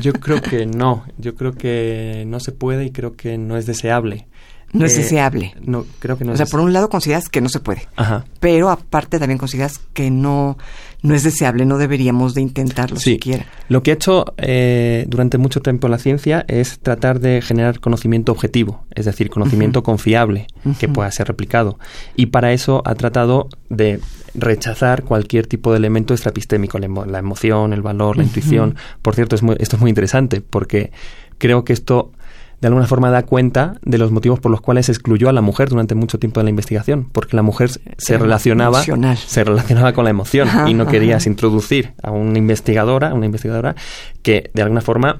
Yo 0.00 0.12
creo 0.14 0.40
que 0.40 0.66
no, 0.66 1.04
yo 1.18 1.34
creo 1.34 1.52
que 1.52 2.24
no 2.26 2.40
se 2.40 2.52
puede 2.52 2.86
y 2.86 2.90
creo 2.90 3.16
que 3.16 3.36
no 3.36 3.56
es 3.56 3.66
deseable. 3.66 4.28
No 4.72 4.86
es 4.86 4.94
eh, 4.94 4.98
deseable. 4.98 5.54
No, 5.62 5.84
creo 5.98 6.16
que 6.16 6.24
no. 6.24 6.32
O 6.32 6.36
sea, 6.36 6.46
por 6.46 6.60
un 6.60 6.72
lado 6.72 6.88
consideras 6.88 7.28
que 7.28 7.40
no 7.40 7.48
se 7.48 7.60
puede. 7.60 7.88
Ajá. 7.96 8.24
Pero 8.38 8.70
aparte 8.70 9.18
también 9.18 9.38
consideras 9.38 9.80
que 9.92 10.10
no, 10.10 10.56
no 11.02 11.14
es 11.14 11.22
deseable, 11.22 11.64
no 11.64 11.78
deberíamos 11.78 12.34
de 12.34 12.42
intentarlo 12.42 12.98
siquiera. 12.98 13.46
Lo 13.68 13.82
que 13.82 13.90
ha 13.90 13.94
hecho 13.94 14.26
eh, 14.36 15.06
durante 15.08 15.38
mucho 15.38 15.60
tiempo 15.60 15.88
la 15.88 15.98
ciencia 15.98 16.44
es 16.46 16.78
tratar 16.78 17.20
de 17.20 17.42
generar 17.42 17.80
conocimiento 17.80 18.32
objetivo, 18.32 18.84
es 18.94 19.06
decir, 19.06 19.30
conocimiento 19.30 19.82
confiable 19.82 20.46
que 20.78 20.88
pueda 20.88 21.10
ser 21.10 21.28
replicado. 21.28 21.78
Y 22.16 22.26
para 22.26 22.52
eso 22.52 22.82
ha 22.84 22.94
tratado 22.94 23.48
de 23.68 24.00
rechazar 24.34 25.04
cualquier 25.04 25.46
tipo 25.46 25.72
de 25.72 25.78
elemento 25.78 26.14
extrapistémico, 26.14 26.78
la, 26.78 27.18
emoción, 27.18 27.72
el 27.72 27.82
valor, 27.82 28.16
la 28.16 28.24
intuición. 28.24 28.76
Por 29.02 29.14
cierto, 29.14 29.36
es 29.36 29.42
esto 29.58 29.76
es 29.76 29.80
muy 29.80 29.88
interesante 29.88 30.40
porque 30.40 30.92
creo 31.38 31.64
que 31.64 31.72
esto 31.72 32.12
de 32.60 32.68
alguna 32.68 32.86
forma 32.86 33.10
da 33.10 33.24
cuenta 33.24 33.74
de 33.82 33.98
los 33.98 34.10
motivos 34.10 34.38
por 34.38 34.50
los 34.50 34.60
cuales 34.60 34.88
excluyó 34.88 35.28
a 35.28 35.32
la 35.32 35.40
mujer 35.40 35.68
durante 35.68 35.94
mucho 35.94 36.18
tiempo 36.18 36.40
de 36.40 36.44
la 36.44 36.50
investigación, 36.50 37.08
porque 37.10 37.36
la 37.36 37.42
mujer 37.42 37.70
se 37.96 38.18
relacionaba 38.18 38.82
se 38.82 39.44
relacionaba 39.44 39.92
con 39.92 40.04
la 40.04 40.10
emoción 40.10 40.48
y 40.68 40.74
no 40.74 40.86
querías 40.86 41.26
introducir 41.26 41.94
a 42.02 42.10
una 42.10 42.38
investigadora, 42.38 43.14
una 43.14 43.26
investigadora 43.26 43.74
que 44.22 44.50
de 44.52 44.62
alguna 44.62 44.82
forma 44.82 45.18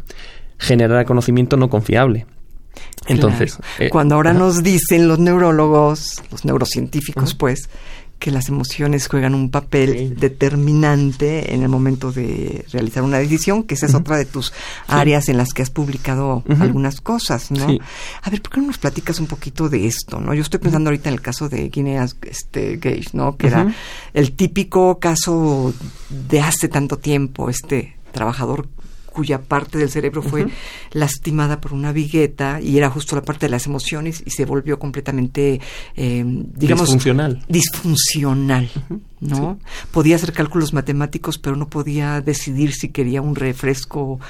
generara 0.59 1.05
conocimiento 1.05 1.57
no 1.57 1.71
confiable. 1.71 2.27
Entonces, 3.07 3.59
eh, 3.79 3.89
cuando 3.89 4.15
ahora 4.15 4.33
nos 4.33 4.63
dicen 4.63 5.09
los 5.09 5.19
neurólogos, 5.19 6.23
los 6.31 6.45
neurocientíficos, 6.45 7.35
pues, 7.35 7.69
que 8.21 8.31
las 8.31 8.49
emociones 8.49 9.09
juegan 9.09 9.35
un 9.35 9.51
papel 9.51 10.15
determinante 10.17 11.55
en 11.55 11.63
el 11.63 11.71
momento 11.71 12.13
de 12.13 12.67
realizar 12.71 13.03
una 13.03 13.19
decisión, 13.19 13.65
que 13.65 13.75
esa 13.75 13.87
es 13.87 13.95
otra 13.95 14.19
de 14.19 14.27
tus 14.27 14.53
áreas 14.87 15.31
en 15.31 15.39
las 15.39 15.55
que 15.55 15.63
has 15.63 15.71
publicado 15.71 16.45
algunas 16.61 17.01
cosas, 17.01 17.51
¿no? 17.51 17.67
A 18.23 18.31
ver, 18.31 18.43
¿por 18.43 18.53
qué 18.53 18.61
no 18.61 18.69
nos 18.69 18.79
platicas 18.79 19.19
un 19.21 19.27
poquito 19.27 19.71
de 19.71 19.87
esto, 19.87 20.21
no? 20.21 20.35
Yo 20.35 20.43
estoy 20.43 20.61
pensando 20.61 20.91
ahorita 20.91 21.09
en 21.09 21.15
el 21.15 21.23
caso 21.23 21.49
de 21.49 21.71
Guinea 21.71 22.07
este, 22.23 22.77
Gage, 22.77 23.09
¿no? 23.15 23.37
Que 23.39 23.47
era 23.47 23.75
el 24.13 24.33
típico 24.33 24.99
caso 24.99 25.73
de 26.11 26.41
hace 26.41 26.69
tanto 26.69 26.99
tiempo, 26.99 27.49
este 27.49 27.97
trabajador 28.13 28.69
cuya 29.11 29.43
parte 29.43 29.79
del 29.79 29.91
cerebro 29.91 30.23
fue 30.23 30.47
lastimada 30.93 31.61
por 31.61 31.73
una 31.73 31.93
vigueta 31.93 32.61
y 32.61 32.79
era 32.79 32.91
justo 32.91 33.17
la 33.17 33.23
parte 33.23 33.47
de 33.47 33.51
las 33.51 33.67
emociones 33.67 34.23
y 34.25 34.31
se 34.31 34.45
volvió 34.45 34.79
completamente, 34.79 35.61
eh, 35.97 36.25
digamos, 36.25 36.87
disfuncional. 36.87 37.45
Disfuncional, 37.49 38.71
¿no? 39.21 39.59
Podía 39.91 40.17
hacer 40.17 40.33
cálculos 40.33 40.73
matemáticos, 40.73 41.39
pero 41.39 41.57
no 41.57 41.69
podía 41.69 42.21
decidir 42.21 42.73
si 42.73 42.89
quería 42.89 43.21
un 43.23 43.35
refresco 43.35 44.21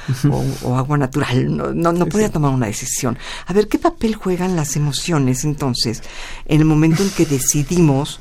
o, 0.65 0.77
agua 0.77 0.99
natural. 0.99 1.57
No, 1.57 1.93
no, 1.93 2.07
podía 2.07 2.31
tomar 2.31 2.53
una 2.53 2.67
decisión. 2.67 3.19
A 3.47 3.53
ver, 3.53 3.69
¿qué 3.69 3.79
papel 3.79 4.15
juegan 4.15 4.57
las 4.57 4.77
emociones 4.77 5.45
entonces 5.45 6.03
en 6.47 6.61
el 6.61 6.67
momento 6.67 7.03
en 7.03 7.11
que 7.11 7.27
decidimos 7.27 8.21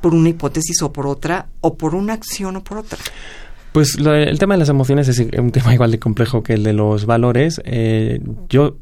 por 0.00 0.14
una 0.14 0.30
hipótesis 0.30 0.80
o 0.82 0.92
por 0.92 1.06
otra, 1.06 1.48
o 1.60 1.76
por 1.76 1.94
una 1.94 2.14
acción 2.14 2.56
o 2.56 2.64
por 2.64 2.78
otra? 2.78 2.98
Pues 3.72 3.96
el 3.98 4.38
tema 4.38 4.54
de 4.54 4.58
las 4.58 4.68
emociones 4.68 5.08
es 5.08 5.18
un 5.38 5.52
tema 5.52 5.74
igual 5.74 5.90
de 5.90 5.98
complejo 5.98 6.42
que 6.42 6.54
el 6.54 6.64
de 6.64 6.72
los 6.72 7.06
valores. 7.06 7.60
Eh, 7.64 8.20
yo, 8.48 8.78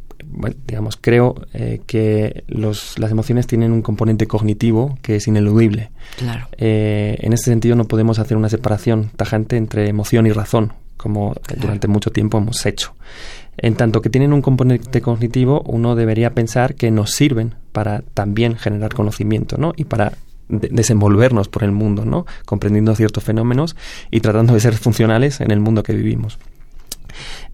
digamos, 0.67 0.97
creo 1.01 1.35
eh, 1.53 1.81
que 1.87 2.45
los, 2.49 2.99
las 2.99 3.11
emociones 3.11 3.47
tienen 3.47 3.73
un 3.73 3.83
componente 3.83 4.27
cognitivo 4.27 4.99
que 5.03 5.17
es 5.17 5.29
ineludible. 5.29 5.91
Claro. 6.17 6.49
Eh, 6.57 7.19
en 7.21 7.33
ese 7.33 7.45
sentido 7.45 7.77
no 7.77 7.85
podemos 7.85 8.19
hacer 8.19 8.37
una 8.37 8.49
separación 8.49 9.11
tajante 9.17 9.57
entre 9.57 9.89
emoción 9.89 10.27
y 10.27 10.33
razón, 10.33 10.73
como 10.97 11.35
durante 11.61 11.87
mucho 11.87 12.11
tiempo 12.11 12.39
hemos 12.39 12.65
hecho. 12.65 12.95
En 13.59 13.75
tanto 13.75 14.01
que 14.01 14.09
tienen 14.09 14.33
un 14.33 14.41
componente 14.41 15.03
cognitivo, 15.03 15.63
uno 15.67 15.97
debería 15.97 16.31
pensar 16.31 16.77
que 16.77 16.91
nos 16.91 17.11
sirven 17.11 17.57
para 17.73 18.03
también 18.15 18.57
generar 18.57 18.95
conocimiento, 18.95 19.59
¿no? 19.59 19.73
Y 19.77 19.85
para 19.85 20.13
desenvolvernos 20.49 21.49
por 21.49 21.65
el 21.65 21.73
mundo, 21.73 22.05
¿no? 22.05 22.27
Comprendiendo 22.45 22.95
ciertos 22.95 23.25
fenómenos 23.25 23.77
y 24.11 24.21
tratando 24.21 24.55
de 24.55 24.61
ser 24.61 24.77
funcionales 24.77 25.41
en 25.41 25.51
el 25.51 25.61
mundo 25.61 25.83
que 25.83 25.93
vivimos. 25.93 26.39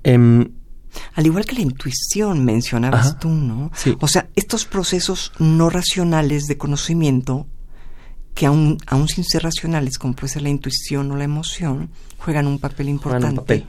Em, 0.03 0.49
al 1.15 1.27
igual 1.27 1.45
que 1.45 1.55
la 1.57 1.63
intuición 1.63 2.45
mencionabas 2.45 3.19
tú, 3.19 3.29
¿no? 3.29 3.71
O 4.01 4.09
sea, 4.09 4.29
estos 4.37 4.65
procesos 4.65 5.33
no 5.39 5.71
racionales 5.71 6.47
de 6.47 6.57
conocimiento, 6.57 7.47
que 8.35 8.47
aún, 8.47 8.79
aún 8.87 9.09
sin 9.09 9.25
ser 9.25 9.43
racionales, 9.43 9.99
como 9.99 10.15
puede 10.15 10.33
ser 10.33 10.43
la 10.43 10.49
intuición 10.49 11.11
o 11.11 11.17
la 11.17 11.25
emoción, 11.25 11.91
juegan 12.19 12.47
un 12.47 12.59
papel 12.59 12.89
importante 12.89 13.65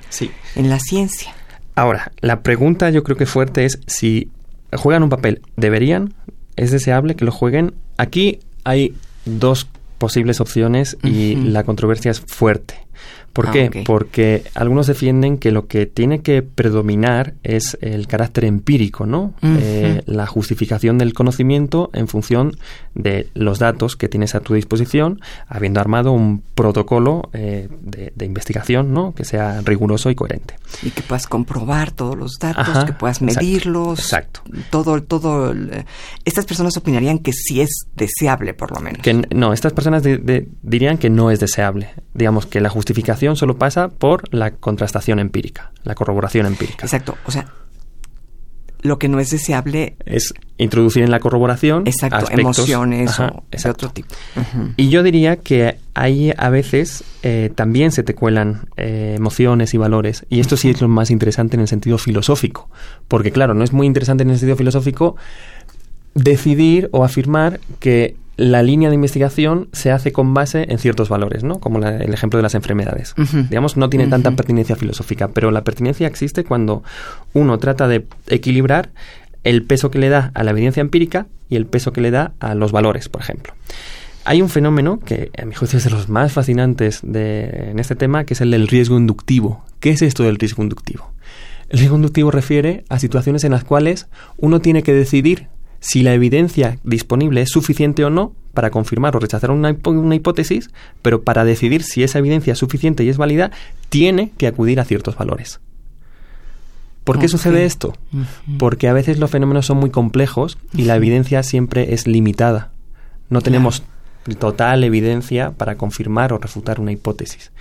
en 0.56 0.70
la 0.70 0.80
ciencia. 0.80 1.34
Ahora, 1.76 2.12
la 2.22 2.42
pregunta 2.42 2.90
yo 2.90 3.04
creo 3.04 3.18
que 3.18 3.26
fuerte 3.26 3.66
es 3.66 3.80
si 3.86 4.32
juegan 4.74 5.04
un 5.04 5.10
papel, 5.10 5.42
¿deberían? 5.56 6.14
¿Es 6.56 6.72
deseable 6.72 7.16
que 7.16 7.26
lo 7.26 7.32
jueguen? 7.32 7.74
Aquí 7.98 8.40
hay 8.64 8.96
dos 9.26 9.68
posibles 9.98 10.40
opciones 10.40 10.98
y 11.04 11.36
la 11.36 11.64
controversia 11.64 12.12
es 12.12 12.20
fuerte. 12.20 12.85
¿Por 13.36 13.50
ah, 13.50 13.52
qué? 13.52 13.84
Porque 13.86 14.46
algunos 14.56 14.88
defienden 14.88 15.38
que 15.38 15.52
lo 15.52 15.68
que 15.68 15.86
tiene 15.88 16.22
que 16.22 16.42
predominar 16.42 17.34
es 17.44 17.78
el 17.82 18.08
carácter 18.08 18.46
empírico, 18.46 19.06
¿no? 19.06 19.34
Eh, 19.44 20.04
la 20.06 20.26
justificación 20.26 20.98
del 20.98 21.14
conocimiento 21.14 21.90
en 21.92 22.08
función 22.08 22.56
de 22.94 23.30
los 23.34 23.60
datos 23.60 23.98
que 23.98 24.08
tienes 24.08 24.36
a 24.36 24.40
tu 24.40 24.54
disposición, 24.54 25.20
habiendo 25.48 25.82
armado 25.82 26.14
un 26.14 26.44
protocolo 26.56 27.30
eh, 27.34 27.68
de, 27.82 28.26
investigación, 28.26 28.94
¿no? 28.94 29.14
Que 29.14 29.26
sea 29.26 29.60
riguroso 29.66 30.10
y 30.10 30.16
coherente. 30.16 30.56
Y 30.82 30.92
que 30.92 31.02
puedas 31.02 31.28
comprobar 31.28 31.92
todos 31.92 32.18
los 32.18 32.40
datos, 32.40 32.86
que 32.86 32.94
puedas 32.94 33.22
medirlos. 33.22 34.00
Exacto. 34.00 34.44
Todo, 34.70 35.04
todo. 35.04 35.54
estas 36.24 36.46
personas 36.46 36.78
opinarían 36.78 37.20
que 37.20 37.34
sí 37.34 37.60
es 37.60 37.88
deseable, 37.98 38.54
por 38.54 38.72
lo 38.72 38.80
menos. 38.80 39.02
Que 39.02 39.14
no, 39.36 39.52
estas 39.52 39.74
personas 39.74 40.04
dirían 40.62 40.98
que 40.98 41.10
no 41.10 41.32
es 41.32 41.42
deseable. 41.42 41.90
Digamos 42.14 42.46
que 42.46 42.62
la 42.62 42.70
justificación 42.70 42.85
solo 43.36 43.58
pasa 43.58 43.90
por 43.90 44.34
la 44.34 44.52
contrastación 44.52 45.20
empírica, 45.20 45.72
la 45.84 45.96
corroboración 45.96 46.46
empírica. 46.46 46.86
Exacto. 46.86 47.16
O 47.26 47.32
sea, 47.32 47.46
lo 48.86 49.00
que 49.00 49.10
no 49.10 49.20
es 49.20 49.32
deseable 49.32 49.96
es 50.06 50.34
introducir 50.58 51.04
en 51.04 51.12
la 51.12 51.20
corroboración 51.20 51.88
exacto, 51.88 52.28
emociones 52.30 53.20
o 53.20 53.44
de 53.52 53.70
otro 53.70 53.90
tipo. 53.90 54.14
Y 54.78 54.90
yo 54.90 55.04
diría 55.04 55.38
que 55.38 55.78
ahí 55.96 56.32
a 56.38 56.50
veces 56.50 57.04
eh, 57.24 57.52
también 57.56 57.92
se 57.92 58.04
te 58.04 58.14
cuelan 58.14 58.70
eh, 58.78 59.16
emociones 59.18 59.74
y 59.74 59.78
valores. 59.78 60.26
Y 60.30 60.40
esto 60.40 60.56
sí 60.56 60.70
es 60.70 60.82
lo 60.82 60.88
más 60.88 61.10
interesante 61.10 61.56
en 61.56 61.62
el 61.62 61.68
sentido 61.68 61.98
filosófico. 61.98 62.70
Porque 63.08 63.32
claro, 63.32 63.54
no 63.54 63.64
es 63.64 63.74
muy 63.74 63.88
interesante 63.88 64.24
en 64.24 64.30
el 64.30 64.38
sentido 64.38 64.56
filosófico 64.56 65.16
decidir 66.14 66.90
o 66.92 67.04
afirmar 67.04 67.60
que 67.80 68.16
la 68.38 68.64
línea 68.64 68.90
de 68.90 68.96
investigación 68.96 69.70
se 69.72 69.92
hace 69.92 70.12
con 70.12 70.34
base 70.34 70.66
en 70.70 70.78
ciertos 70.78 71.10
valores, 71.10 71.44
¿no? 71.44 71.60
Como 71.60 71.80
el 71.86 72.14
ejemplo 72.14 72.38
de 72.38 72.44
las 72.44 72.56
enfermedades. 72.56 73.16
Digamos, 73.50 73.78
no 73.78 73.90
tiene 73.90 74.08
tanta 74.08 74.32
pertinencia 74.32 74.76
filosófica, 74.76 75.30
pero 75.30 75.52
la 75.52 75.64
pertinencia 75.64 76.08
existe 76.08 76.44
cuando 76.44 76.84
uno 77.34 77.58
trata 77.60 77.88
de 77.88 78.06
equilibrar 78.28 78.92
el 79.44 79.64
peso 79.64 79.92
que 79.92 80.00
le 80.00 80.10
da 80.10 80.32
a 80.34 80.44
la 80.44 80.52
evidencia 80.52 80.82
empírica 80.82 81.28
y 81.50 81.56
el 81.56 81.66
peso 81.66 81.94
que 81.94 82.02
le 82.02 82.12
da 82.12 82.34
a 82.40 82.56
los 82.56 82.72
valores, 82.72 83.08
por 83.08 83.22
ejemplo. 83.22 83.54
Hay 84.26 84.42
un 84.42 84.50
fenómeno 84.50 85.00
que, 85.00 85.30
a 85.40 85.46
mi 85.46 85.54
juicio, 85.54 85.78
es 85.78 85.84
de 85.84 85.92
los 85.92 86.10
más 86.10 86.34
fascinantes 86.34 87.00
de, 87.04 87.70
en 87.70 87.80
este 87.80 87.96
tema, 87.96 88.26
que 88.26 88.34
es 88.34 88.42
el 88.42 88.52
del 88.52 88.68
riesgo 88.68 88.98
inductivo. 88.98 89.64
¿Qué 89.80 89.92
es 89.92 90.02
esto 90.02 90.24
del 90.24 90.38
riesgo 90.38 90.64
inductivo? 90.64 91.12
El 91.70 91.80
riesgo 91.80 91.96
inductivo 91.96 92.32
refiere 92.32 92.86
a 92.90 92.98
situaciones 93.00 93.44
en 93.44 93.52
las 93.52 93.64
cuales 93.64 94.08
uno 94.38 94.62
tiene 94.62 94.82
que 94.82 94.94
decidir 94.94 95.48
si 95.86 96.02
la 96.02 96.16
evidencia 96.16 96.80
disponible 96.84 97.42
es 97.42 97.52
suficiente 97.52 98.04
o 98.04 98.10
no 98.10 98.34
para 98.56 98.72
confirmar 98.72 99.16
o 99.16 99.20
rechazar 99.20 99.52
una, 99.52 99.70
hipótesis, 100.16 100.72
pero 101.04 101.22
para 101.22 101.46
decidir 101.46 101.84
si 101.84 102.02
esa 102.02 102.18
evidencia 102.18 102.54
es 102.54 102.60
suficiente 102.60 103.04
y 103.04 103.10
es 103.10 103.18
válida, 103.18 103.52
tiene 103.90 104.32
que 104.36 104.48
acudir 104.48 104.80
a 104.80 104.86
ciertos 104.86 105.16
valores. 105.16 105.60
¿Por 107.04 107.20
qué 107.20 107.28
sucede 107.28 107.66
esto? 107.66 107.94
Porque 108.58 108.88
a 108.88 108.94
veces 108.94 109.20
los 109.20 109.30
fenómenos 109.30 109.68
son 109.68 109.78
muy 109.78 109.92
complejos 109.92 110.58
y 110.74 110.86
la 110.86 110.96
evidencia 110.96 111.44
siempre 111.44 111.94
es 111.94 112.08
limitada. 112.08 112.72
No 113.30 113.42
tenemos 113.42 113.84
total 114.40 114.84
evidencia 114.84 115.52
para 115.52 115.76
confirmar 115.76 116.34
o 116.34 116.40
refutar 116.40 116.80
una 116.80 116.94
hipótesis. 116.94 117.52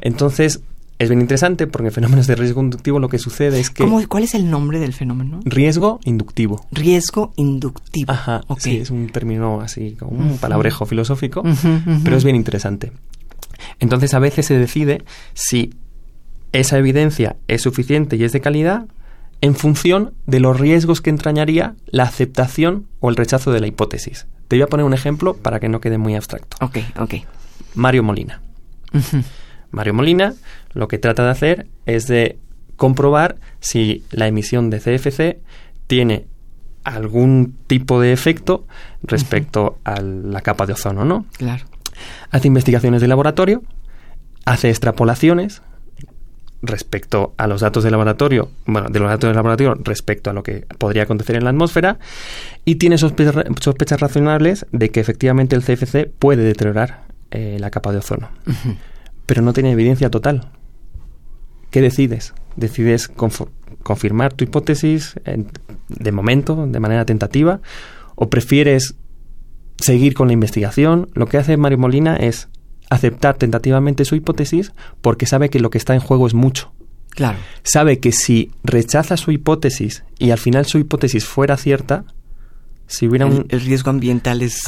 Entonces, 0.00 0.62
es 1.00 1.08
bien 1.08 1.22
interesante 1.22 1.66
porque 1.66 1.88
en 1.88 1.94
fenómenos 1.94 2.26
de 2.26 2.36
riesgo 2.36 2.60
inductivo 2.60 2.98
lo 2.98 3.08
que 3.08 3.18
sucede 3.18 3.58
es 3.58 3.70
que... 3.70 3.86
¿Cuál 4.06 4.22
es 4.22 4.34
el 4.34 4.50
nombre 4.50 4.78
del 4.78 4.92
fenómeno? 4.92 5.40
Riesgo 5.46 5.98
inductivo. 6.04 6.66
Riesgo 6.70 7.32
inductivo. 7.36 8.12
Ajá, 8.12 8.42
sí, 8.58 8.76
es 8.76 8.90
un 8.90 9.08
término 9.08 9.62
así, 9.62 9.96
como 9.98 10.12
un 10.12 10.36
palabrejo 10.36 10.84
filosófico, 10.84 11.42
pero 12.04 12.16
es 12.18 12.22
bien 12.22 12.36
interesante. 12.36 12.92
Entonces 13.78 14.12
a 14.12 14.18
veces 14.18 14.44
se 14.44 14.58
decide 14.58 15.02
si 15.32 15.72
esa 16.52 16.76
evidencia 16.76 17.36
es 17.48 17.62
suficiente 17.62 18.16
y 18.16 18.24
es 18.24 18.32
de 18.32 18.42
calidad 18.42 18.84
en 19.40 19.54
función 19.54 20.12
de 20.26 20.40
los 20.40 20.60
riesgos 20.60 21.00
que 21.00 21.08
entrañaría 21.08 21.76
la 21.86 22.02
aceptación 22.02 22.88
o 23.00 23.08
el 23.08 23.16
rechazo 23.16 23.52
de 23.52 23.60
la 23.60 23.66
hipótesis. 23.66 24.26
Te 24.48 24.56
voy 24.56 24.64
a 24.64 24.66
poner 24.66 24.84
un 24.84 24.92
ejemplo 24.92 25.32
para 25.34 25.60
que 25.60 25.70
no 25.70 25.80
quede 25.80 25.96
muy 25.96 26.14
abstracto. 26.14 26.58
Ok, 26.60 26.76
ok. 26.98 27.14
Mario 27.74 28.02
Molina. 28.02 28.42
Mario 29.70 29.94
Molina 29.94 30.34
lo 30.72 30.88
que 30.88 30.98
trata 30.98 31.24
de 31.24 31.30
hacer 31.30 31.66
es 31.86 32.06
de 32.06 32.38
comprobar 32.76 33.36
si 33.60 34.04
la 34.10 34.26
emisión 34.26 34.70
de 34.70 34.80
CFC 34.80 35.38
tiene 35.86 36.26
algún 36.84 37.54
tipo 37.66 38.00
de 38.00 38.12
efecto 38.12 38.64
respecto 39.02 39.78
a 39.84 40.00
la 40.00 40.40
capa 40.40 40.66
de 40.66 40.72
ozono, 40.72 41.04
¿no? 41.04 41.26
Claro. 41.36 41.64
Hace 42.30 42.48
investigaciones 42.48 43.02
de 43.02 43.08
laboratorio, 43.08 43.62
hace 44.46 44.70
extrapolaciones 44.70 45.62
respecto 46.62 47.34
a 47.36 47.46
los 47.46 47.60
datos 47.60 47.84
de 47.84 47.90
laboratorio, 47.90 48.50
bueno, 48.66 48.88
de 48.88 48.98
los 48.98 49.08
datos 49.08 49.28
del 49.28 49.36
laboratorio 49.36 49.74
respecto 49.82 50.30
a 50.30 50.32
lo 50.32 50.42
que 50.42 50.66
podría 50.78 51.02
acontecer 51.04 51.36
en 51.36 51.44
la 51.44 51.50
atmósfera 51.50 51.98
y 52.64 52.76
tiene 52.76 52.98
sospechas, 52.98 54.00
razonables 54.00 54.66
de 54.72 54.90
que 54.90 55.00
efectivamente 55.00 55.56
el 55.56 55.62
CFC 55.62 56.10
puede 56.18 56.42
deteriorar 56.44 57.04
eh, 57.30 57.56
la 57.60 57.70
capa 57.70 57.92
de 57.92 57.98
ozono 57.98 58.30
pero 59.30 59.42
no 59.42 59.52
tiene 59.52 59.70
evidencia 59.70 60.10
total. 60.10 60.48
¿Qué 61.70 61.80
decides? 61.80 62.34
¿Decides 62.56 63.08
confirmar 63.84 64.32
tu 64.32 64.42
hipótesis 64.42 65.14
de 65.88 66.10
momento, 66.10 66.66
de 66.66 66.80
manera 66.80 67.04
tentativa? 67.04 67.60
¿O 68.16 68.28
prefieres 68.28 68.96
seguir 69.78 70.14
con 70.14 70.26
la 70.26 70.32
investigación? 70.32 71.10
Lo 71.14 71.26
que 71.26 71.38
hace 71.38 71.56
Mario 71.56 71.78
Molina 71.78 72.16
es 72.16 72.48
aceptar 72.90 73.36
tentativamente 73.36 74.04
su 74.04 74.16
hipótesis 74.16 74.72
porque 75.00 75.26
sabe 75.26 75.48
que 75.48 75.60
lo 75.60 75.70
que 75.70 75.78
está 75.78 75.94
en 75.94 76.00
juego 76.00 76.26
es 76.26 76.34
mucho. 76.34 76.72
Claro. 77.10 77.38
Sabe 77.62 78.00
que 78.00 78.10
si 78.10 78.50
rechaza 78.64 79.16
su 79.16 79.30
hipótesis 79.30 80.02
y 80.18 80.32
al 80.32 80.38
final 80.38 80.66
su 80.66 80.78
hipótesis 80.78 81.24
fuera 81.24 81.56
cierta, 81.56 82.02
si 82.88 83.06
hubiera 83.06 83.26
un... 83.26 83.46
El 83.48 83.60
riesgo 83.60 83.90
ambiental 83.90 84.42
es 84.42 84.64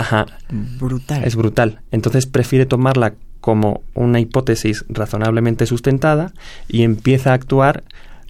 brutal. 0.79 1.25
Es 1.25 1.35
brutal. 1.35 1.81
Entonces 1.90 2.27
prefiere 2.27 2.64
tomarla 2.64 3.14
como 3.42 3.83
una 3.92 4.20
hipótesis 4.20 4.87
razonablemente 4.88 5.66
sustentada 5.66 6.33
y 6.68 6.85
empieza 6.85 7.33
a 7.33 7.35
actuar 7.35 7.83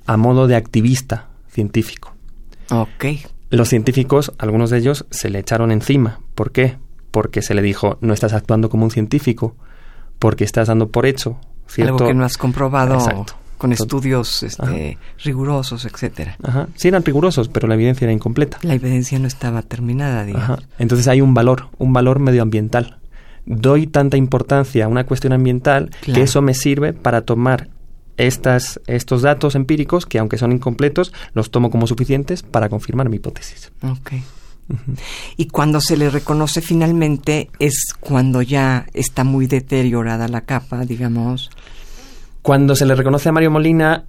a 0.07 0.17
modo 0.17 0.49
de 0.49 0.57
activista 0.57 1.29
científico. 1.49 2.15
Ok. 2.71 3.05
Los 3.51 3.69
científicos, 3.69 4.33
algunos 4.39 4.71
de 4.71 4.79
ellos, 4.79 5.05
se 5.11 5.29
le 5.29 5.39
echaron 5.39 5.71
encima. 5.71 6.21
¿Por 6.35 6.51
qué? 6.51 6.79
Porque 7.11 7.43
se 7.43 7.55
le 7.55 7.61
dijo, 7.61 7.99
no 8.01 8.15
estás 8.15 8.33
actuando 8.33 8.71
como 8.71 8.85
un 8.85 8.91
científico, 8.91 9.55
porque 10.19 10.45
estás 10.45 10.69
dando 10.69 10.89
por 10.89 11.05
hecho. 11.05 11.39
¿cierto? 11.69 11.93
Algo 11.93 12.07
que 12.07 12.15
no 12.15 12.25
has 12.25 12.39
comprobado 12.39 13.27
con 13.59 13.71
estudios 13.71 14.43
este, 14.43 14.97
rigurosos, 15.23 15.85
etcétera. 15.85 16.39
Ajá. 16.43 16.69
Sí 16.75 16.89
eran 16.89 17.05
rigurosos, 17.05 17.49
pero 17.49 17.69
la 17.69 17.75
evidencia 17.75 18.07
era 18.07 18.13
incompleta. 18.13 18.59
La 18.63 18.75
evidencia 18.75 19.19
no 19.19 19.29
estaba 19.29 19.61
terminada, 19.61 20.25
digamos. 20.25 20.67
Entonces 20.79 21.07
hay 21.07 21.21
un 21.21 21.35
valor, 21.35 21.69
un 21.77 21.93
valor 21.93 22.19
medioambiental 22.19 22.97
doy 23.47 23.87
tanta 23.87 24.17
importancia 24.17 24.85
a 24.85 24.89
una 24.89 25.05
cuestión 25.05 25.33
ambiental 25.33 25.91
que 26.03 26.23
eso 26.23 26.43
me 26.43 26.55
sirve 26.55 26.93
para 26.93 27.23
tomar 27.23 27.69
estas, 28.17 28.81
estos 28.87 29.23
datos 29.23 29.55
empíricos, 29.55 30.07
que 30.07 30.19
aunque 30.19 30.39
son 30.39 30.53
incompletos, 30.53 31.13
los 31.35 31.51
tomo 31.51 31.71
como 31.71 31.87
suficientes 31.87 32.43
para 32.43 32.69
confirmar 32.69 33.09
mi 33.09 33.17
hipótesis. 33.17 33.73
Y 35.37 35.49
cuando 35.49 35.81
se 35.81 35.97
le 35.97 36.09
reconoce 36.09 36.61
finalmente 36.61 37.51
es 37.59 37.95
cuando 37.99 38.43
ya 38.43 38.87
está 38.95 39.25
muy 39.25 39.47
deteriorada 39.47 40.29
la 40.29 40.43
capa, 40.43 40.85
digamos. 40.85 41.51
Cuando 42.43 42.75
se 42.77 42.87
le 42.87 42.95
reconoce 42.95 43.29
a 43.29 43.33
Mario 43.33 43.51
Molina, 43.51 44.05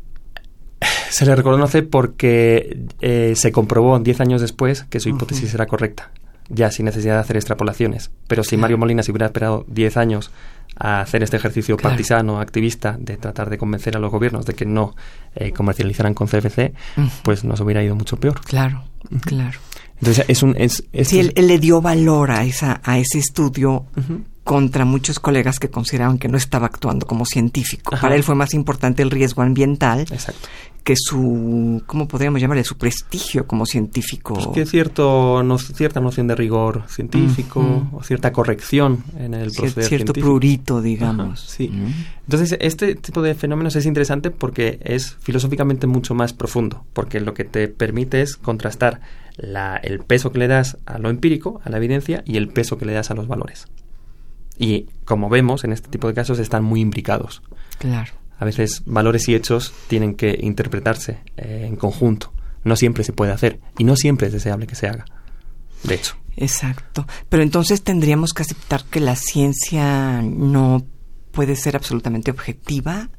se 1.10 1.26
le 1.26 1.36
reconoce 1.36 1.82
porque 1.82 2.86
eh, 3.02 3.34
se 3.36 3.52
comprobó 3.52 3.98
10 4.00 4.22
años 4.22 4.42
después 4.42 4.84
que 4.84 5.00
su 5.00 5.10
hipótesis 5.10 5.54
era 5.54 5.66
correcta 5.66 6.12
ya 6.54 6.72
sin 6.72 6.86
necesidad 6.86 7.16
de 7.16 7.22
hacer 7.22 7.36
extrapolaciones. 7.36 8.12
Pero 8.28 8.44
si 8.44 8.58
Mario 8.58 8.78
Molina 8.78 9.04
se 9.04 9.12
hubiera 9.12 9.26
esperado 9.26 9.66
10 9.68 9.98
años 9.98 10.32
a 10.76 11.02
hacer 11.02 11.24
este 11.24 11.38
ejercicio 11.38 11.78
partisano, 11.78 12.40
activista, 12.40 12.98
de 13.00 13.18
tratar 13.18 13.50
de 13.50 13.58
convencer 13.58 13.96
a 13.96 14.00
los 14.00 14.12
gobiernos 14.12 14.46
de 14.46 14.54
que 14.54 14.66
no 14.66 14.96
eh, 15.36 15.52
comercializaran 15.52 16.14
con 16.14 16.28
CFC, 16.28 16.74
pues 17.24 17.44
nos 17.44 17.60
hubiera 17.60 17.84
ido 17.84 17.96
mucho 17.96 18.18
peor. 18.18 18.42
Claro, 18.42 18.84
claro. 19.22 19.60
Entonces 20.00 20.26
es 20.28 20.44
un... 20.44 20.56
Es, 20.58 20.84
sí, 21.04 21.20
él, 21.20 21.48
le 21.48 21.60
dio 21.60 21.82
valor 21.82 22.32
a, 22.32 22.44
esa, 22.44 22.82
a 22.84 22.98
ese 22.98 23.20
estudio 23.20 23.86
contra 24.44 24.84
muchos 24.84 25.20
colegas 25.20 25.60
que 25.60 25.70
consideraban 25.70 26.18
que 26.18 26.28
no 26.28 26.38
estaba 26.38 26.66
actuando 26.66 27.06
como 27.06 27.26
científico. 27.26 27.96
Para 28.02 28.16
él 28.16 28.24
fue 28.24 28.36
más 28.36 28.54
importante 28.54 29.02
el 29.02 29.12
riesgo 29.12 29.42
ambiental 29.42 30.02
Exacto 30.02 30.50
que 30.84 30.96
su, 30.98 31.82
¿cómo 31.86 32.08
podríamos 32.10 32.42
llamarle? 32.42 32.64
Su 32.66 32.78
prestigio 32.78 33.48
como 33.48 33.66
científico. 33.66 34.34
Pues 34.34 34.48
que 34.48 34.66
cierto, 34.66 35.42
no, 35.42 35.58
cierta 35.58 36.02
noción 36.02 36.28
de 36.28 36.36
rigor 36.36 36.84
científico, 36.90 37.88
o 37.94 38.04
cierta 38.04 38.34
corrección 38.34 39.04
en 39.18 39.34
el 39.34 39.52
proceso 39.52 39.88
Cierto 39.88 40.14
prurito, 40.14 40.82
digamos. 40.82 41.40
sí. 41.40 41.72
Entonces, 42.26 42.58
este 42.60 42.96
tipo 42.96 43.22
de 43.22 43.34
fenómenos 43.34 43.76
es 43.78 43.86
interesante 43.86 44.30
porque 44.30 44.80
es 44.84 45.16
filosóficamente 45.22 45.88
mucho 45.88 46.16
más 46.16 46.34
profundo, 46.34 46.86
porque 46.94 47.22
lo 47.22 47.34
que 47.34 47.46
te 47.46 47.70
permite 47.70 48.22
es 48.22 48.36
contrastar 48.36 49.00
la, 49.38 49.78
el 49.78 50.00
peso 50.00 50.32
que 50.32 50.40
le 50.40 50.48
das 50.48 50.78
a 50.86 51.00
lo 51.00 51.10
empírico, 51.10 51.62
a 51.64 51.70
la 51.70 51.78
evidencia, 51.78 52.24
y 52.26 52.36
el 52.36 52.50
peso 52.50 52.78
que 52.78 52.86
le 52.86 52.94
das 52.94 53.10
a 53.10 53.14
los 53.14 53.28
valores. 53.28 53.68
Y 54.58 54.88
como 55.06 55.30
vemos, 55.30 55.64
en 55.64 55.72
este 55.72 55.90
tipo 55.90 56.08
de 56.08 56.14
casos 56.14 56.40
están 56.40 56.64
muy 56.64 56.82
imbricados. 56.82 57.42
Claro 57.80 58.23
a 58.44 58.46
veces 58.46 58.84
valores 58.86 59.30
y 59.30 59.36
hechos 59.36 59.74
tienen 59.88 60.16
que 60.16 60.38
interpretarse 60.40 61.20
eh, 61.38 61.64
en 61.66 61.78
conjunto. 61.78 62.34
No 62.66 62.76
siempre 62.76 63.04
se 63.04 63.14
puede 63.14 63.32
hacer 63.32 63.60
y 63.78 63.86
no 63.86 63.96
siempre 63.96 64.28
es 64.28 64.34
deseable 64.34 64.68
que 64.68 64.76
se 64.76 64.88
haga. 64.88 65.06
De 65.84 65.96
hecho. 65.96 66.16
Exacto. 66.36 67.08
Pero 67.30 67.42
entonces 67.42 67.84
tendríamos 67.84 68.34
que 68.34 68.44
aceptar 68.44 68.84
que 68.86 69.00
la 69.00 69.16
ciencia 69.16 70.22
no 70.22 70.86
puede 71.32 71.56
ser 71.56 71.76
absolutamente 71.76 72.32
objetiva 72.32 73.10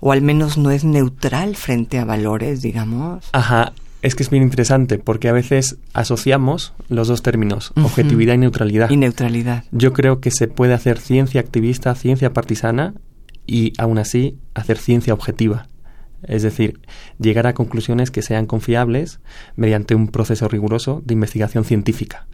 o 0.00 0.12
al 0.12 0.22
menos 0.22 0.56
no 0.56 0.70
es 0.70 0.84
neutral 0.84 1.56
frente 1.56 1.98
a 1.98 2.04
valores, 2.04 2.62
digamos. 2.62 3.24
Ajá. 3.32 3.72
Es 4.02 4.14
que 4.14 4.22
es 4.22 4.30
bien 4.30 4.42
interesante 4.42 4.98
porque 4.98 5.28
a 5.28 5.32
veces 5.32 5.78
asociamos 5.94 6.74
los 6.88 7.08
dos 7.08 7.22
términos, 7.22 7.72
objetividad 7.74 8.34
y 8.34 8.38
neutralidad. 8.38 8.90
Y 8.90 8.98
neutralidad. 8.98 9.64
Yo 9.72 9.94
creo 9.94 10.20
que 10.20 10.30
se 10.30 10.46
puede 10.46 10.74
hacer 10.74 10.98
ciencia 10.98 11.40
activista, 11.40 11.94
ciencia 11.94 12.32
partisana 12.34 12.94
y 13.46 13.72
aún 13.78 13.98
así 13.98 14.38
hacer 14.54 14.78
ciencia 14.78 15.14
objetiva. 15.14 15.68
es 16.26 16.42
decir, 16.42 16.80
llegar 17.18 17.46
a 17.46 17.52
conclusiones 17.52 18.10
que 18.10 18.22
sean 18.22 18.46
confiables 18.46 19.20
mediante 19.56 19.94
un 19.94 20.08
proceso 20.08 20.48
riguroso 20.48 21.02
de 21.04 21.12
investigación 21.12 21.64
científica. 21.64 22.26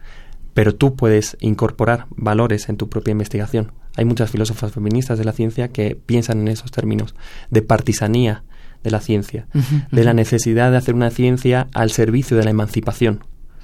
Pero 0.53 0.73
tú 0.73 0.95
puedes 0.95 1.35
incorporar 1.41 2.07
valores 2.09 2.69
en 2.69 2.77
tu 2.77 2.87
propia 2.87 3.11
investigación. 3.11 3.73
Hay 3.97 4.05
muchas 4.05 4.31
filósofas 4.31 4.71
feministas 4.71 5.17
de 5.17 5.25
la 5.25 5.33
ciencia 5.33 5.67
que 5.67 5.97
piensan 5.97 6.39
en 6.39 6.47
esos 6.47 6.71
términos 6.71 7.15
de 7.49 7.61
partisanía 7.61 8.43
de 8.83 8.91
la 8.91 9.01
ciencia, 9.01 9.47
de 9.91 10.03
la 10.03 10.13
necesidad 10.13 10.71
de 10.71 10.77
hacer 10.77 10.95
una 10.95 11.09
ciencia 11.09 11.67
al 11.73 11.91
servicio 11.91 12.37
de 12.37 12.43
la 12.43 12.49
emancipación. 12.49 13.23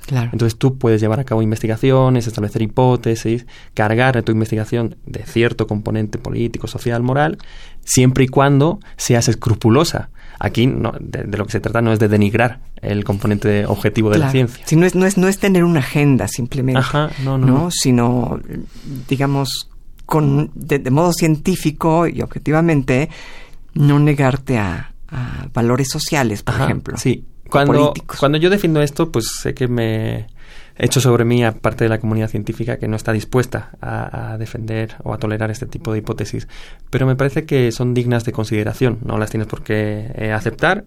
Entonces 0.10 0.58
tú 0.58 0.78
puedes 0.78 1.02
llevar 1.02 1.20
a 1.20 1.24
cabo 1.24 1.42
investigaciones, 1.42 2.28
establecer 2.28 2.62
hipótesis, 2.62 3.46
cargar 3.74 4.22
tu 4.24 4.32
investigación 4.32 4.96
de 5.06 5.24
cierto 5.24 5.68
componente 5.68 6.18
político, 6.18 6.68
social, 6.68 7.04
moral, 7.04 7.38
siempre 7.84 8.26
y 8.26 8.28
cuando 8.28 8.80
seas 8.96 9.28
escrupulosa. 9.28 10.10
Aquí 10.40 10.68
no, 10.68 10.94
de, 11.00 11.26
lo 11.26 11.46
que 11.46 11.52
se 11.52 11.60
trata 11.60 11.82
no 11.82 11.92
es 11.92 12.00
de 12.00 12.08
denigrar 12.08 12.60
el 12.82 13.04
componente 13.04 13.66
objetivo 13.66 14.12
de 14.12 14.20
la 14.20 14.30
ciencia. 14.30 14.64
Si 14.68 14.76
no, 14.76 14.86
es, 14.86 14.94
no, 14.94 15.06
es, 15.06 15.18
no 15.18 15.28
es 15.28 15.40
tener 15.40 15.64
una 15.64 15.80
agenda 15.80 16.28
simplemente, 16.28 16.82
no, 17.24 17.38
no, 17.38 17.70
sino, 17.72 18.40
digamos, 19.08 19.70
con, 20.06 20.52
de, 20.54 20.80
modo 20.92 21.12
científico 21.12 22.08
y 22.08 22.22
objetivamente, 22.22 23.10
no 23.74 24.00
negarte 24.00 24.58
a, 24.58 24.94
valores 25.54 25.88
sociales, 25.90 26.44
por 26.44 26.56
ejemplo. 26.56 26.98
Sí, 26.98 27.24
cuando, 27.50 27.94
cuando 28.20 28.38
yo 28.38 28.50
defiendo 28.50 28.82
esto, 28.82 29.12
pues 29.12 29.28
sé 29.42 29.54
que 29.54 29.68
me 29.68 30.28
hecho 30.78 31.02
sobre 31.02 31.26
mí 31.26 31.44
a 31.44 31.54
parte 31.54 31.84
de 31.84 31.90
la 31.90 32.00
comunidad 32.00 32.30
científica 32.30 32.78
que 32.78 32.88
no 32.88 32.96
está 32.96 33.12
dispuesta 33.12 33.72
a, 33.82 34.38
defender 34.38 34.96
o 35.04 35.14
a 35.14 35.18
tolerar 35.18 35.52
este 35.52 35.66
tipo 35.66 35.92
de 35.92 36.00
hipótesis. 36.00 36.48
Pero 36.90 37.06
me 37.06 37.16
parece 37.16 37.46
que 37.46 37.72
son 37.72 37.94
dignas 37.94 38.26
de 38.26 38.32
consideración. 38.32 39.00
No 39.04 39.18
las 39.18 39.30
tienes 39.30 39.48
por 39.48 39.64
qué 39.64 40.12
eh, 40.16 40.32
aceptar, 40.32 40.86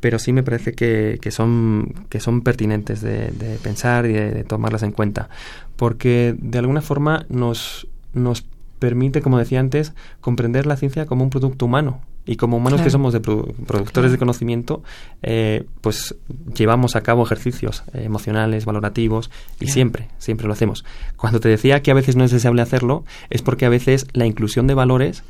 pero 0.00 0.18
sí 0.18 0.32
me 0.32 0.42
parece 0.42 0.72
que, 0.72 1.18
que, 1.20 1.30
son, 1.30 2.06
que 2.08 2.20
son 2.20 2.42
pertinentes 2.42 3.00
de, 3.02 3.58
pensar 3.62 4.06
y 4.06 4.12
de, 4.12 4.44
tomarlas 4.44 4.82
en 4.82 4.92
cuenta. 4.92 5.28
Porque 5.76 6.34
de 6.38 6.58
alguna 6.58 6.80
forma 6.80 7.26
nos, 7.28 7.86
nos 8.14 8.46
permite, 8.78 9.20
como 9.20 9.38
decía 9.38 9.60
antes, 9.60 9.92
comprender 10.20 10.66
la 10.66 10.76
ciencia 10.76 11.06
como 11.06 11.24
un 11.24 11.30
producto 11.30 11.66
humano 11.66 12.00
y 12.26 12.36
como 12.36 12.56
humanos 12.56 12.82
que 12.82 12.90
somos 12.90 13.12
de 13.12 13.20
productores 13.20 14.10
de 14.10 14.18
conocimiento, 14.18 14.82
eh, 15.22 15.64
pues 15.80 16.16
llevamos 16.54 16.96
a 16.96 17.02
cabo 17.02 17.24
ejercicios 17.24 17.84
eh, 17.94 18.02
emocionales, 18.04 18.64
valorativos, 18.64 19.30
y 19.60 19.68
siempre, 19.68 20.08
siempre 20.18 20.48
lo 20.48 20.52
hacemos. 20.52 20.84
Cuando 21.16 21.38
te 21.38 21.48
decía 21.48 21.82
que 21.82 21.92
a 21.92 21.94
veces 21.94 22.16
no 22.16 22.24
es 22.24 22.32
deseable 22.32 22.62
hacerlo, 22.62 23.04
es 23.30 23.42
porque 23.42 23.64
a 23.64 23.68
veces 23.68 24.06
la 24.12 24.26
inclusión 24.26 24.66
de 24.66 24.74
valores 24.74 25.22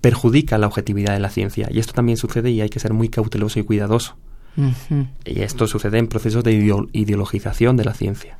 perjudica 0.00 0.58
la 0.58 0.66
objetividad 0.66 1.12
de 1.12 1.20
la 1.20 1.30
ciencia. 1.30 1.68
Y 1.70 1.78
esto 1.78 1.92
también 1.92 2.16
sucede 2.16 2.50
y 2.50 2.62
hay 2.62 2.70
que 2.70 2.80
ser 2.80 2.94
muy 2.94 3.10
cauteloso 3.10 3.60
y 3.60 3.64
cuidadoso. 3.64 4.16
Y 5.24 5.40
esto 5.40 5.66
sucede 5.66 5.98
en 5.98 6.06
procesos 6.06 6.44
de 6.44 6.52
ideologización 6.92 7.76
de 7.76 7.84
la 7.84 7.92
ciencia. 7.92 8.38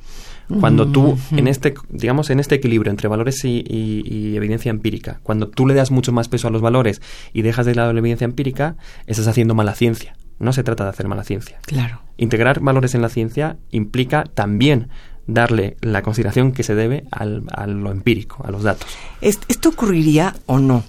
Cuando 0.59 0.87
tú, 0.87 1.17
en 1.31 1.47
este, 1.47 1.73
digamos, 1.89 2.29
en 2.29 2.39
este 2.39 2.55
equilibrio 2.55 2.91
entre 2.91 3.07
valores 3.07 3.43
y, 3.43 4.35
evidencia 4.35 4.69
empírica, 4.69 5.19
cuando 5.23 5.47
tú 5.47 5.65
le 5.67 5.73
das 5.73 5.91
mucho 5.91 6.11
más 6.11 6.27
peso 6.27 6.47
a 6.47 6.51
los 6.51 6.61
valores 6.61 7.01
y 7.33 7.41
dejas 7.41 7.65
de 7.65 7.75
lado 7.75 7.93
la 7.93 7.99
evidencia 7.99 8.25
empírica, 8.25 8.75
estás 9.07 9.27
haciendo 9.27 9.55
mala 9.55 9.75
ciencia. 9.75 10.15
No 10.37 10.53
se 10.53 10.63
trata 10.63 10.83
de 10.83 10.89
hacer 10.89 11.07
mala 11.07 11.23
ciencia. 11.23 11.59
Claro. 11.65 12.01
Integrar 12.17 12.59
valores 12.59 12.93
en 12.93 13.01
la 13.01 13.09
ciencia 13.09 13.57
implica 13.71 14.25
también 14.25 14.89
darle 15.27 15.77
la 15.81 16.01
consideración 16.01 16.51
que 16.51 16.63
se 16.63 16.75
debe 16.75 17.05
al, 17.11 17.43
a 17.51 17.65
lo 17.67 17.91
empírico, 17.91 18.43
a 18.45 18.51
los 18.51 18.63
datos. 18.63 18.87
¿Esto 19.21 19.69
ocurriría 19.69 20.35
o 20.45 20.59
no 20.59 20.83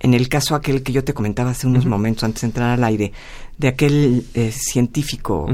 en 0.00 0.14
el 0.14 0.28
caso 0.28 0.54
aquel 0.54 0.82
que 0.82 0.92
yo 0.92 1.04
te 1.04 1.14
comentaba 1.14 1.50
hace 1.50 1.66
unos 1.66 1.86
momentos 1.86 2.24
antes 2.24 2.42
de 2.42 2.46
entrar 2.48 2.70
al 2.70 2.84
aire, 2.84 3.12
de 3.58 3.68
aquel 3.68 4.24
eh, 4.34 4.50
científico 4.52 5.48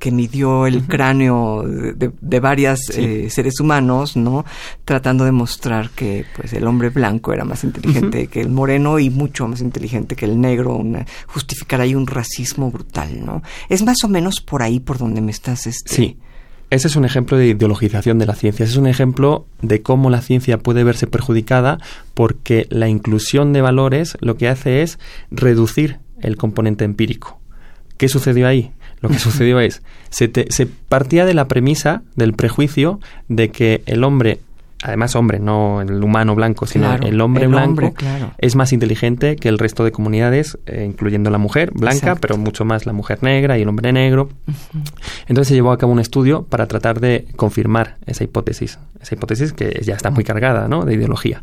que 0.00 0.10
midió 0.10 0.66
el 0.66 0.86
cráneo 0.86 1.62
de, 1.62 2.10
de 2.20 2.40
varias 2.40 2.80
eh, 2.94 3.28
seres 3.30 3.60
humanos, 3.60 4.16
¿no? 4.16 4.46
Tratando 4.84 5.24
de 5.24 5.30
mostrar 5.30 5.90
que 5.90 6.24
pues 6.34 6.54
el 6.54 6.66
hombre 6.66 6.88
blanco 6.88 7.32
era 7.32 7.44
más 7.44 7.62
inteligente 7.62 8.26
que 8.26 8.40
el 8.40 8.48
moreno 8.48 8.98
y 8.98 9.10
mucho 9.10 9.46
más 9.46 9.60
inteligente 9.60 10.16
que 10.16 10.24
el 10.24 10.40
negro, 10.40 10.74
una, 10.74 11.04
justificar 11.26 11.82
ahí 11.82 11.94
un 11.94 12.06
racismo 12.06 12.70
brutal, 12.70 13.24
¿no? 13.24 13.42
Es 13.68 13.82
más 13.84 14.02
o 14.02 14.08
menos 14.08 14.40
por 14.40 14.62
ahí 14.62 14.80
por 14.80 14.96
donde 14.98 15.20
me 15.20 15.30
estás 15.30 15.66
este, 15.66 15.94
Sí. 15.94 16.16
Ese 16.70 16.86
es 16.86 16.94
un 16.94 17.04
ejemplo 17.04 17.36
de 17.36 17.48
ideologización 17.48 18.18
de 18.20 18.26
la 18.26 18.36
ciencia. 18.36 18.62
Ese 18.64 18.74
es 18.74 18.78
un 18.78 18.86
ejemplo 18.86 19.44
de 19.60 19.82
cómo 19.82 20.08
la 20.08 20.22
ciencia 20.22 20.56
puede 20.56 20.84
verse 20.84 21.08
perjudicada 21.08 21.78
porque 22.14 22.66
la 22.70 22.88
inclusión 22.88 23.52
de 23.52 23.60
valores 23.60 24.16
lo 24.20 24.36
que 24.36 24.48
hace 24.48 24.82
es 24.82 25.00
reducir 25.32 25.98
el 26.20 26.36
componente 26.36 26.84
empírico. 26.84 27.40
¿Qué 27.96 28.08
sucedió 28.08 28.46
ahí? 28.46 28.72
Lo 29.00 29.08
que 29.08 29.18
sucedió 29.18 29.60
es, 29.60 29.82
se, 30.10 30.30
se 30.48 30.66
partía 30.66 31.24
de 31.24 31.34
la 31.34 31.48
premisa, 31.48 32.02
del 32.16 32.34
prejuicio, 32.34 33.00
de 33.28 33.50
que 33.50 33.82
el 33.86 34.04
hombre 34.04 34.40
además 34.82 35.14
hombre, 35.14 35.38
no 35.38 35.82
el 35.82 36.02
humano 36.02 36.34
blanco, 36.34 36.66
sino 36.66 36.94
el 36.94 37.20
hombre 37.20 37.46
blanco 37.46 37.94
es 38.38 38.56
más 38.56 38.72
inteligente 38.72 39.36
que 39.36 39.48
el 39.48 39.58
resto 39.58 39.84
de 39.84 39.92
comunidades, 39.92 40.58
eh, 40.66 40.84
incluyendo 40.88 41.30
la 41.30 41.38
mujer 41.38 41.70
blanca, 41.72 42.16
pero 42.16 42.38
mucho 42.38 42.64
más 42.64 42.86
la 42.86 42.92
mujer 42.92 43.22
negra 43.22 43.58
y 43.58 43.62
el 43.62 43.68
hombre 43.68 43.92
negro. 43.92 44.30
Entonces 45.28 45.48
se 45.48 45.54
llevó 45.54 45.72
a 45.72 45.78
cabo 45.78 45.92
un 45.92 46.00
estudio 46.00 46.44
para 46.44 46.66
tratar 46.66 47.00
de 47.00 47.26
confirmar 47.36 47.96
esa 48.06 48.24
hipótesis, 48.24 48.78
esa 49.00 49.14
hipótesis 49.14 49.52
que 49.52 49.80
ya 49.84 49.94
está 49.94 50.10
muy 50.10 50.24
cargada 50.24 50.68
¿no? 50.68 50.84
de 50.84 50.94
ideología. 50.94 51.42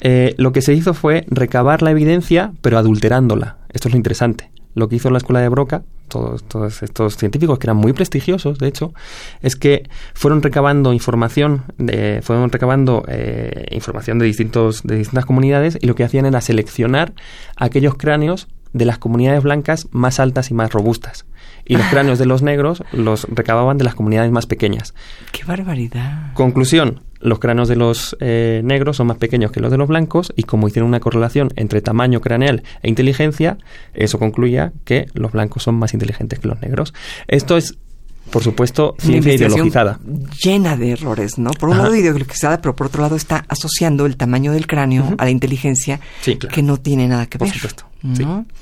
Eh, 0.00 0.34
lo 0.38 0.52
que 0.52 0.62
se 0.62 0.72
hizo 0.72 0.94
fue 0.94 1.24
recabar 1.28 1.82
la 1.82 1.90
evidencia, 1.90 2.52
pero 2.60 2.78
adulterándola. 2.78 3.58
Esto 3.72 3.88
es 3.88 3.94
lo 3.94 3.98
interesante. 3.98 4.50
Lo 4.74 4.88
que 4.88 4.96
hizo 4.96 5.10
la 5.10 5.18
escuela 5.18 5.40
de 5.40 5.48
Broca 5.48 5.82
todos, 6.08 6.82
estos 6.82 7.16
científicos 7.16 7.58
que 7.58 7.66
eran 7.66 7.76
muy 7.76 7.92
prestigiosos, 7.92 8.58
de 8.58 8.68
hecho, 8.68 8.92
es 9.40 9.56
que 9.56 9.88
fueron 10.14 10.42
recabando 10.42 10.92
información, 10.92 11.64
de, 11.78 12.20
fueron 12.22 12.50
recabando 12.50 13.04
eh, 13.08 13.66
información 13.70 14.18
de 14.18 14.26
distintos 14.26 14.82
de 14.82 14.96
distintas 14.96 15.24
comunidades 15.26 15.78
y 15.80 15.86
lo 15.86 15.94
que 15.94 16.04
hacían 16.04 16.26
era 16.26 16.40
seleccionar 16.40 17.12
aquellos 17.56 17.96
cráneos 17.96 18.48
de 18.72 18.84
las 18.84 18.98
comunidades 18.98 19.42
blancas 19.42 19.88
más 19.90 20.20
altas 20.20 20.50
y 20.50 20.54
más 20.54 20.72
robustas. 20.72 21.26
Y 21.64 21.76
los 21.76 21.86
cráneos 21.86 22.18
de 22.18 22.26
los 22.26 22.42
negros 22.42 22.82
los 22.92 23.24
recababan 23.30 23.78
de 23.78 23.84
las 23.84 23.94
comunidades 23.94 24.30
más 24.32 24.46
pequeñas. 24.46 24.94
¡Qué 25.30 25.44
barbaridad! 25.44 26.32
Conclusión, 26.34 27.00
los 27.20 27.38
cráneos 27.38 27.68
de 27.68 27.76
los 27.76 28.16
eh, 28.20 28.62
negros 28.64 28.96
son 28.96 29.06
más 29.06 29.16
pequeños 29.16 29.52
que 29.52 29.60
los 29.60 29.70
de 29.70 29.78
los 29.78 29.88
blancos 29.88 30.32
y 30.36 30.42
como 30.42 30.68
hicieron 30.68 30.88
una 30.88 31.00
correlación 31.00 31.50
entre 31.56 31.80
tamaño 31.80 32.20
craneal 32.20 32.62
e 32.82 32.88
inteligencia, 32.88 33.58
eso 33.94 34.18
concluía 34.18 34.72
que 34.84 35.06
los 35.14 35.32
blancos 35.32 35.62
son 35.62 35.76
más 35.76 35.94
inteligentes 35.94 36.40
que 36.40 36.48
los 36.48 36.60
negros. 36.60 36.92
Esto 37.28 37.56
es 37.56 37.78
por 38.30 38.42
supuesto, 38.42 38.94
ciencia 38.98 39.34
ideologizada. 39.34 40.00
Llena 40.42 40.76
de 40.76 40.92
errores, 40.92 41.38
¿no? 41.38 41.50
Por 41.50 41.68
un 41.68 41.78
lado 41.78 41.94
ideologizada, 41.94 42.62
pero 42.62 42.74
por 42.74 42.86
otro 42.86 43.02
lado 43.02 43.16
está 43.16 43.44
asociando 43.48 44.06
el 44.06 44.16
tamaño 44.16 44.52
del 44.52 44.66
cráneo 44.66 45.14
a 45.18 45.24
la 45.24 45.30
inteligencia, 45.30 46.00
que 46.22 46.62
no 46.62 46.78
tiene 46.78 47.08
nada 47.08 47.26
que 47.26 47.36
ver. 47.36 47.48
Por 47.48 47.54
supuesto. 47.54 47.91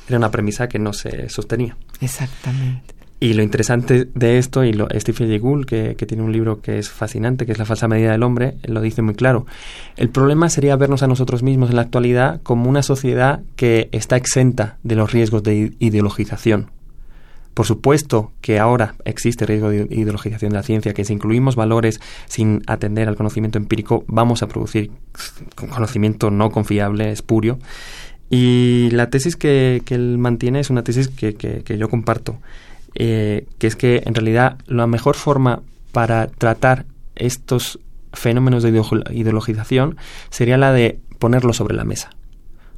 Era 0.08 0.18
una 0.18 0.30
premisa 0.30 0.68
que 0.68 0.78
no 0.78 0.92
se 0.92 1.28
sostenía. 1.28 1.76
Exactamente. 2.00 2.94
Y 3.22 3.34
lo 3.34 3.42
interesante 3.42 4.08
de 4.14 4.38
esto, 4.38 4.64
y 4.64 4.72
lo, 4.72 4.88
Stephen 4.94 5.28
Jay 5.28 5.38
Gould, 5.38 5.66
que, 5.66 5.94
que, 5.94 6.06
tiene 6.06 6.22
un 6.22 6.32
libro 6.32 6.62
que 6.62 6.78
es 6.78 6.88
fascinante, 6.88 7.44
que 7.44 7.52
es 7.52 7.58
La 7.58 7.66
falsa 7.66 7.86
medida 7.86 8.12
del 8.12 8.22
hombre, 8.22 8.56
lo 8.62 8.80
dice 8.80 9.02
muy 9.02 9.14
claro. 9.14 9.44
El 9.96 10.08
problema 10.08 10.48
sería 10.48 10.74
vernos 10.76 11.02
a 11.02 11.06
nosotros 11.06 11.42
mismos 11.42 11.68
en 11.68 11.76
la 11.76 11.82
actualidad 11.82 12.40
como 12.42 12.70
una 12.70 12.82
sociedad 12.82 13.42
que 13.56 13.90
está 13.92 14.16
exenta 14.16 14.78
de 14.84 14.96
los 14.96 15.12
riesgos 15.12 15.42
de 15.42 15.74
ideologización. 15.78 16.70
Por 17.52 17.66
supuesto 17.66 18.32
que 18.40 18.58
ahora 18.58 18.94
existe 19.04 19.44
riesgo 19.44 19.68
de 19.68 19.86
ideologización 19.90 20.52
de 20.52 20.56
la 20.56 20.62
ciencia, 20.62 20.94
que 20.94 21.04
si 21.04 21.12
incluimos 21.12 21.56
valores 21.56 22.00
sin 22.26 22.62
atender 22.66 23.06
al 23.06 23.16
conocimiento 23.16 23.58
empírico, 23.58 24.04
vamos 24.06 24.42
a 24.42 24.48
producir 24.48 24.92
conocimiento 25.54 26.30
no 26.30 26.50
confiable, 26.50 27.10
espurio. 27.10 27.58
Y 28.30 28.90
la 28.92 29.10
tesis 29.10 29.34
que, 29.36 29.82
que 29.84 29.96
él 29.96 30.16
mantiene 30.16 30.60
es 30.60 30.70
una 30.70 30.84
tesis 30.84 31.08
que, 31.08 31.34
que 31.34 31.78
yo 31.78 31.88
comparto 31.88 32.38
eh, 32.94 33.46
que 33.58 33.66
es 33.66 33.76
que 33.76 34.02
en 34.04 34.14
realidad 34.14 34.58
la 34.66 34.86
mejor 34.86 35.14
forma 35.14 35.62
para 35.92 36.26
tratar 36.26 36.86
estos 37.14 37.78
fenómenos 38.12 38.64
de 38.64 38.70
ideologización 39.12 39.96
sería 40.30 40.56
la 40.56 40.72
de 40.72 40.98
ponerlo 41.18 41.52
sobre 41.52 41.76
la 41.76 41.84
mesa. 41.84 42.10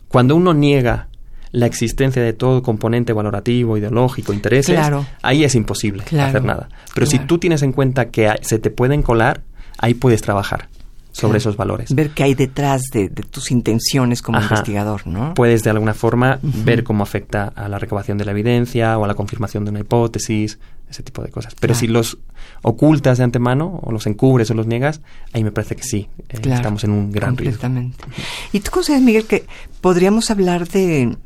Cuando 0.09 0.37
uno 0.37 0.53
niega 0.53 1.09
la 1.51 1.67
existencia 1.67 2.23
de 2.23 2.35
todo 2.35 2.62
componente 2.62 3.12
valorativo, 3.15 3.79
ideológico, 3.79 4.33
intereses, 4.33 4.79
ahí 5.23 5.45
es 5.45 5.55
imposible 5.55 6.03
hacer 6.03 6.45
nada. 6.45 6.69
Pero 6.95 7.07
si 7.07 7.19
tú 7.19 7.38
tienes 7.38 7.62
en 7.62 7.73
cuenta 7.73 8.11
que 8.11 8.31
se 8.43 8.59
te 8.59 8.71
pueden 8.71 9.03
colar, 9.03 9.43
ahí 9.79 9.95
puedes 9.95 10.21
trabajar 10.21 10.69
sobre 11.12 11.38
esos 11.38 11.57
valores. 11.57 11.94
Ver 11.94 12.11
qué 12.11 12.25
hay 12.25 12.35
detrás 12.35 12.83
de, 12.92 13.09
tus 13.09 13.51
intenciones 13.51 14.22
como 14.22 14.40
investigador, 14.40 15.07
¿no? 15.07 15.35
Puedes 15.35 15.62
de 15.62 15.70
alguna 15.70 15.94
forma 15.94 16.38
ver 16.42 16.83
cómo 16.83 17.03
afecta 17.03 17.53
a 17.55 17.68
la 17.68 17.79
recabación 17.79 18.18
de 18.18 18.25
la 18.25 18.33
evidencia 18.33 18.98
o 18.98 19.05
a 19.05 19.07
la 19.07 19.14
confirmación 19.14 19.64
de 19.64 19.70
una 19.70 19.81
hipótesis, 19.81 20.59
ese 20.88 21.03
tipo 21.03 21.22
de 21.22 21.31
cosas. 21.31 21.55
Pero 21.59 21.75
si 21.75 21.87
los 21.87 22.18
ocultas 22.62 23.18
de 23.18 23.25
antemano 23.25 23.81
o 23.83 23.92
los 23.92 24.07
encubres 24.07 24.51
o 24.51 24.55
los 24.55 24.66
niegas, 24.66 25.01
ahí 25.33 25.44
me 25.44 25.53
parece 25.53 25.77
que 25.77 25.83
sí, 25.83 26.09
eh, 26.29 26.40
estamos 26.42 26.85
en 26.85 26.90
un 26.90 27.12
gran 27.12 27.37
riesgo. 27.37 27.68
¿Y 28.53 28.61
tú 28.61 28.70
consideras, 28.70 29.05
Miguel, 29.05 29.27
que 29.27 29.46
podríamos 29.81 30.31
hablar 30.31 30.68
de 30.68 31.16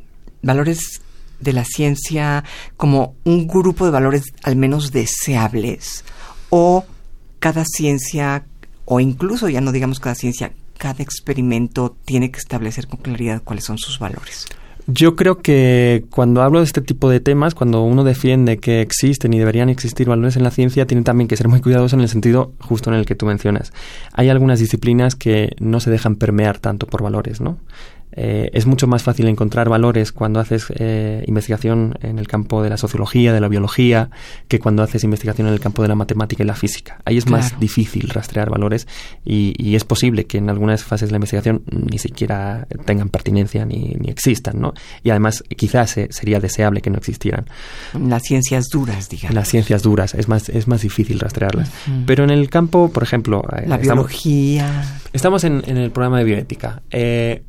valores 0.41 1.01
de 1.39 1.53
la 1.53 1.65
ciencia 1.65 2.43
como 2.77 3.15
un 3.23 3.47
grupo 3.47 3.85
de 3.85 3.91
valores 3.91 4.23
al 4.43 4.55
menos 4.55 4.91
deseables 4.91 6.03
o 6.49 6.85
cada 7.39 7.63
ciencia 7.65 8.45
o 8.89 9.01
incluso 9.01 9.49
ya 9.49 9.59
no 9.59 9.73
digamos 9.73 9.99
cada 9.99 10.15
ciencia, 10.15 10.53
cada 10.77 11.03
experimento 11.03 11.97
tiene 12.05 12.31
que 12.31 12.39
establecer 12.39 12.87
con 12.87 12.99
claridad 12.99 13.41
cuáles 13.43 13.65
son 13.65 13.77
sus 13.77 13.99
valores. 13.99 14.47
Yo 14.89 15.17
creo 15.17 15.41
que 15.41 16.05
cuando 16.09 16.41
hablo 16.41 16.59
de 16.59 16.65
este 16.65 16.79
tipo 16.79 17.09
de 17.09 17.19
temas, 17.19 17.53
cuando 17.53 17.83
uno 17.83 18.05
defiende 18.05 18.59
que 18.59 18.79
existen 18.79 19.33
y 19.33 19.39
deberían 19.39 19.67
existir 19.67 20.07
valores 20.07 20.37
en 20.37 20.43
la 20.43 20.51
ciencia, 20.51 20.87
tiene 20.87 21.03
también 21.03 21.27
que 21.27 21.35
ser 21.35 21.49
muy 21.49 21.59
cuidadoso 21.59 21.97
en 21.97 22.01
el 22.01 22.07
sentido 22.07 22.53
justo 22.61 22.89
en 22.89 22.95
el 22.95 23.05
que 23.05 23.15
tú 23.15 23.25
mencionas. 23.25 23.73
Hay 24.13 24.29
algunas 24.29 24.59
disciplinas 24.59 25.15
que 25.15 25.53
no 25.59 25.81
se 25.81 25.91
dejan 25.91 26.15
permear 26.15 26.59
tanto 26.59 26.87
por 26.87 27.03
valores, 27.03 27.41
¿no? 27.41 27.57
Eh, 28.13 28.49
es 28.53 28.65
mucho 28.65 28.87
más 28.87 29.03
fácil 29.03 29.27
encontrar 29.27 29.69
valores 29.69 30.11
cuando 30.11 30.39
haces 30.39 30.67
eh, 30.75 31.23
investigación 31.27 31.97
en 32.01 32.19
el 32.19 32.27
campo 32.27 32.63
de 32.63 32.69
la 32.69 32.77
sociología, 32.77 33.33
de 33.33 33.41
la 33.41 33.47
biología, 33.47 34.09
que 34.47 34.59
cuando 34.59 34.81
haces 34.81 35.03
investigación 35.03 35.47
en 35.47 35.53
el 35.53 35.59
campo 35.59 35.81
de 35.81 35.87
la 35.87 35.95
matemática 35.95 36.43
y 36.43 36.45
la 36.45 36.55
física. 36.55 36.99
Ahí 37.05 37.17
es 37.17 37.27
más 37.27 37.59
difícil 37.59 38.09
rastrear 38.09 38.49
valores 38.49 38.87
y, 39.23 39.75
es 39.77 39.83
posible 39.83 40.25
que 40.25 40.39
en 40.39 40.49
algunas 40.49 40.83
fases 40.83 41.09
de 41.09 41.11
la 41.11 41.17
investigación 41.17 41.61
ni 41.69 41.99
siquiera 41.99 42.67
tengan 42.85 43.09
pertinencia 43.09 43.63
ni, 43.63 43.95
existan, 44.07 44.59
¿no? 44.59 44.73
Y 45.03 45.11
además 45.11 45.43
quizás 45.55 45.95
sería 46.09 46.39
deseable 46.39 46.81
que 46.81 46.89
no 46.89 46.97
existieran. 46.97 47.45
Las 47.93 48.23
ciencias 48.23 48.69
duras, 48.71 49.09
digamos. 49.09 49.35
Las 49.35 49.49
ciencias 49.49 49.83
duras, 49.83 50.15
es 50.15 50.27
más, 50.27 50.49
es 50.49 50.67
más 50.67 50.81
difícil 50.81 51.19
rastrearlas. 51.19 51.71
Pero 52.07 52.23
en 52.23 52.31
el 52.31 52.49
campo, 52.49 52.89
por 52.89 53.03
ejemplo... 53.03 53.43
Eh, 53.55 53.65
la 53.67 53.77
biología... 53.77 54.99
Estamos 55.13 55.43
en, 55.43 55.63
en, 55.67 55.77
el 55.77 55.91
programa 55.91 56.19
de 56.19 56.23
bioética. 56.23 56.81
Eh, 56.89 57.43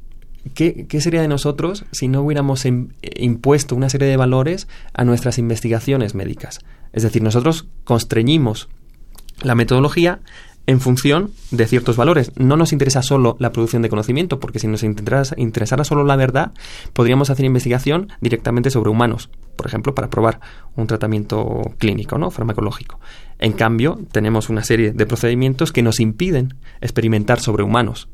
¿Qué, 0.55 0.87
sería 1.01 1.23
de 1.23 1.29
nosotros 1.29 1.85
si 1.93 2.09
no 2.09 2.23
hubiéramos 2.23 2.65
impuesto 2.65 3.77
una 3.77 3.89
serie 3.89 4.09
de 4.09 4.17
valores 4.17 4.69
a 4.95 5.05
nuestras 5.05 5.39
investigaciones 5.39 6.15
médicas? 6.15 6.61
Es 6.93 7.03
decir, 7.03 7.23
nosotros 7.23 7.67
constreñimos 7.85 8.69
la 9.43 9.55
metodología 9.55 10.21
en 10.69 10.81
función 10.81 11.31
de 11.51 11.67
ciertos 11.67 11.97
valores. 11.97 12.31
No 12.37 12.59
nos 12.59 12.75
interesa 12.75 13.03
solo 13.03 13.37
la 13.39 13.53
producción 13.53 13.81
de 13.81 13.89
conocimiento, 13.89 14.39
porque 14.39 14.59
si 14.59 14.67
nos 14.67 14.83
interesara, 14.83 15.85
solo 15.85 16.05
la 16.05 16.15
verdad, 16.15 16.53
podríamos 16.93 17.31
hacer 17.31 17.47
investigación 17.47 18.09
directamente 18.21 18.71
sobre 18.71 18.91
humanos, 18.91 19.31
por 19.57 19.67
ejemplo, 19.67 19.95
para 19.95 20.11
probar 20.11 20.41
un 20.77 20.87
tratamiento 20.87 21.63
clínico, 21.79 22.19
¿no? 22.19 22.31
farmacológico. 22.31 23.01
En 23.39 23.53
cambio, 23.53 23.99
tenemos 24.13 24.51
una 24.51 24.63
serie 24.63 24.93
de 24.93 25.07
procedimientos 25.07 25.73
que 25.73 25.83
nos 25.83 26.01
impiden 26.01 26.55
experimentar 26.83 27.41
sobre 27.41 27.63
humanos. 27.63 28.11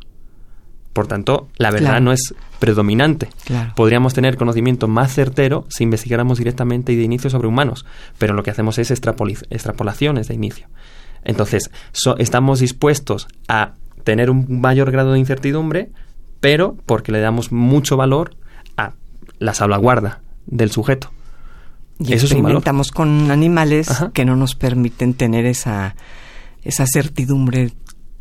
Por 0.95 1.09
tanto, 1.09 1.49
la 1.57 1.73
verdad 1.73 2.01
no 2.01 2.13
es 2.13 2.35
predominante. 2.61 3.29
Podríamos 3.75 4.15
tener 4.15 4.37
conocimiento 4.37 4.87
más 4.87 5.13
certero 5.13 5.67
si 5.69 5.83
investigáramos 5.83 6.39
directamente 6.39 6.93
y 6.93 6.97
de 6.97 7.03
inicio 7.03 7.29
sobre 7.31 7.49
humanos, 7.49 7.85
pero 8.17 8.33
lo 8.33 8.45
que 8.45 8.53
hacemos 8.53 8.79
es 8.79 8.93
extrapolaciones 8.93 10.29
de 10.29 10.35
inicio. 10.35 10.69
Entonces, 11.25 11.73
estamos 12.19 12.61
dispuestos 12.61 13.27
a 13.49 13.73
tener 14.05 14.31
un 14.31 14.61
mayor 14.61 14.93
grado 14.93 15.13
de 15.13 15.19
incertidumbre, 15.19 15.91
pero 16.39 16.77
porque 16.87 17.11
le 17.11 17.19
damos 17.21 17.51
mucho 17.51 17.97
valor 17.97 18.37
a 18.77 18.93
la 19.41 19.53
salvaguarda 19.53 20.21
del 20.47 20.71
sujeto. 20.71 21.11
Y 21.99 22.13
Eso 22.13 22.27
experimentamos 22.27 22.93
con 22.93 23.33
animales 23.33 23.89
que 24.13 24.25
no 24.25 24.37
nos 24.37 24.55
permiten 24.55 25.15
tener 25.15 25.45
esa, 25.45 25.97
esa 26.63 26.87
certidumbre 26.87 27.73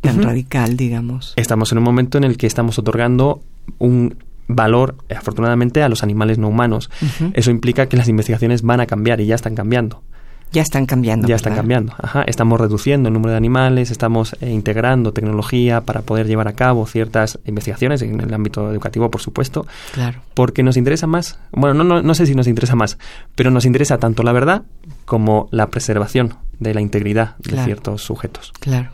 tan 0.04 0.22
radical, 0.22 0.78
digamos. 0.78 1.34
Estamos 1.36 1.72
en 1.72 1.80
un 1.80 1.84
momento 1.84 2.18
en 2.18 2.24
el 2.24 2.38
que 2.38 2.48
estamos 2.48 2.78
otorgando 2.78 3.42
un 3.80 4.16
valor, 4.48 4.96
afortunadamente, 5.16 5.82
a 5.82 5.90
los 5.90 6.04
animales 6.04 6.38
no 6.38 6.50
humanos. 6.50 6.90
Eso 7.34 7.52
implica 7.52 7.88
que 7.88 7.98
las 7.98 8.08
investigaciones 8.08 8.62
van 8.62 8.82
a 8.82 8.86
cambiar 8.86 9.22
y 9.22 9.26
ya 9.26 9.36
están 9.36 9.56
cambiando. 9.56 10.04
Ya 10.52 10.62
están 10.62 10.86
cambiando. 10.86 11.28
Ya 11.28 11.36
están 11.36 11.56
cambiando. 11.56 11.96
Ajá. 11.98 12.24
Estamos 12.28 12.62
reduciendo 12.62 13.10
el 13.10 13.14
número 13.14 13.32
de 13.32 13.38
animales, 13.38 13.90
estamos 13.90 14.36
eh, 14.40 14.52
integrando 14.52 15.12
tecnología 15.12 15.82
para 15.82 16.04
poder 16.04 16.28
llevar 16.28 16.48
a 16.48 16.54
cabo 16.54 16.86
ciertas 16.86 17.40
investigaciones 17.46 18.04
en 18.04 18.20
el 18.20 18.32
ámbito 18.32 18.72
educativo, 18.72 19.10
por 19.10 19.20
supuesto. 19.20 19.66
Claro. 19.94 20.22
Porque 20.36 20.62
nos 20.62 20.78
interesa 20.78 21.08
más, 21.08 21.40
bueno, 21.52 21.74
no, 21.74 21.84
no, 21.84 22.04
no 22.04 22.14
sé 22.14 22.28
si 22.28 22.36
nos 22.36 22.48
interesa 22.48 22.76
más, 22.76 23.00
pero 23.34 23.50
nos 23.50 23.66
interesa 23.66 23.98
tanto 23.98 24.22
la 24.22 24.32
verdad 24.32 24.62
como 25.06 25.48
la 25.50 25.72
preservación 25.72 26.36
de 26.60 26.76
la 26.76 26.82
integridad 26.82 27.36
de 27.40 27.58
ciertos 27.64 28.04
sujetos. 28.04 28.54
Claro. 28.60 28.92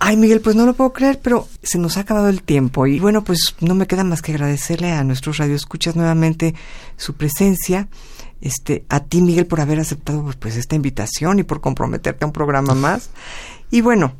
Ay, 0.00 0.16
Miguel, 0.16 0.40
pues 0.40 0.54
no 0.54 0.64
lo 0.64 0.74
puedo 0.74 0.92
creer, 0.92 1.18
pero 1.20 1.48
se 1.62 1.78
nos 1.78 1.96
ha 1.96 2.00
acabado 2.00 2.28
el 2.28 2.42
tiempo. 2.42 2.86
Y 2.86 3.00
bueno, 3.00 3.24
pues 3.24 3.56
no 3.60 3.74
me 3.74 3.86
queda 3.86 4.04
más 4.04 4.22
que 4.22 4.32
agradecerle 4.32 4.92
a 4.92 5.02
nuestros 5.02 5.38
radioescuchas 5.38 5.96
nuevamente 5.96 6.54
su 6.96 7.14
presencia. 7.14 7.88
Este, 8.40 8.84
a 8.88 9.00
ti, 9.00 9.20
Miguel, 9.20 9.46
por 9.46 9.60
haber 9.60 9.80
aceptado 9.80 10.24
pues 10.38 10.56
esta 10.56 10.76
invitación 10.76 11.40
y 11.40 11.42
por 11.42 11.60
comprometerte 11.60 12.24
a 12.24 12.28
un 12.28 12.32
programa 12.32 12.74
más. 12.74 13.10
Y 13.70 13.80
bueno, 13.80 14.14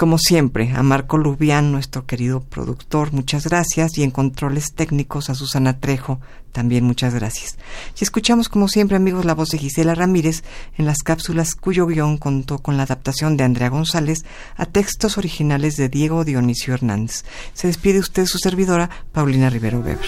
como 0.00 0.16
siempre, 0.16 0.72
a 0.74 0.82
Marco 0.82 1.18
Lubián, 1.18 1.72
nuestro 1.72 2.06
querido 2.06 2.40
productor, 2.40 3.12
muchas 3.12 3.46
gracias. 3.46 3.98
Y 3.98 4.02
en 4.02 4.10
controles 4.10 4.72
técnicos 4.74 5.28
a 5.28 5.34
Susana 5.34 5.78
Trejo, 5.78 6.20
también 6.52 6.84
muchas 6.84 7.14
gracias. 7.14 7.58
Y 8.00 8.04
escuchamos, 8.04 8.48
como 8.48 8.66
siempre, 8.66 8.96
amigos, 8.96 9.26
la 9.26 9.34
voz 9.34 9.50
de 9.50 9.58
Gisela 9.58 9.94
Ramírez 9.94 10.42
en 10.78 10.86
las 10.86 11.02
cápsulas 11.02 11.54
cuyo 11.54 11.86
guion 11.86 12.16
contó 12.16 12.60
con 12.60 12.78
la 12.78 12.84
adaptación 12.84 13.36
de 13.36 13.44
Andrea 13.44 13.68
González 13.68 14.24
a 14.56 14.64
textos 14.64 15.18
originales 15.18 15.76
de 15.76 15.90
Diego 15.90 16.24
Dionisio 16.24 16.72
Hernández. 16.72 17.26
Se 17.52 17.66
despide 17.66 17.98
usted 17.98 18.24
su 18.24 18.38
servidora, 18.38 18.88
Paulina 19.12 19.50
Rivero 19.50 19.80
Weber. 19.80 19.98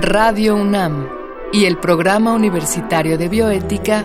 Radio 0.00 0.56
UNAM 0.56 1.06
y 1.52 1.66
el 1.66 1.78
Programa 1.78 2.32
Universitario 2.32 3.16
de 3.16 3.28
Bioética 3.28 4.04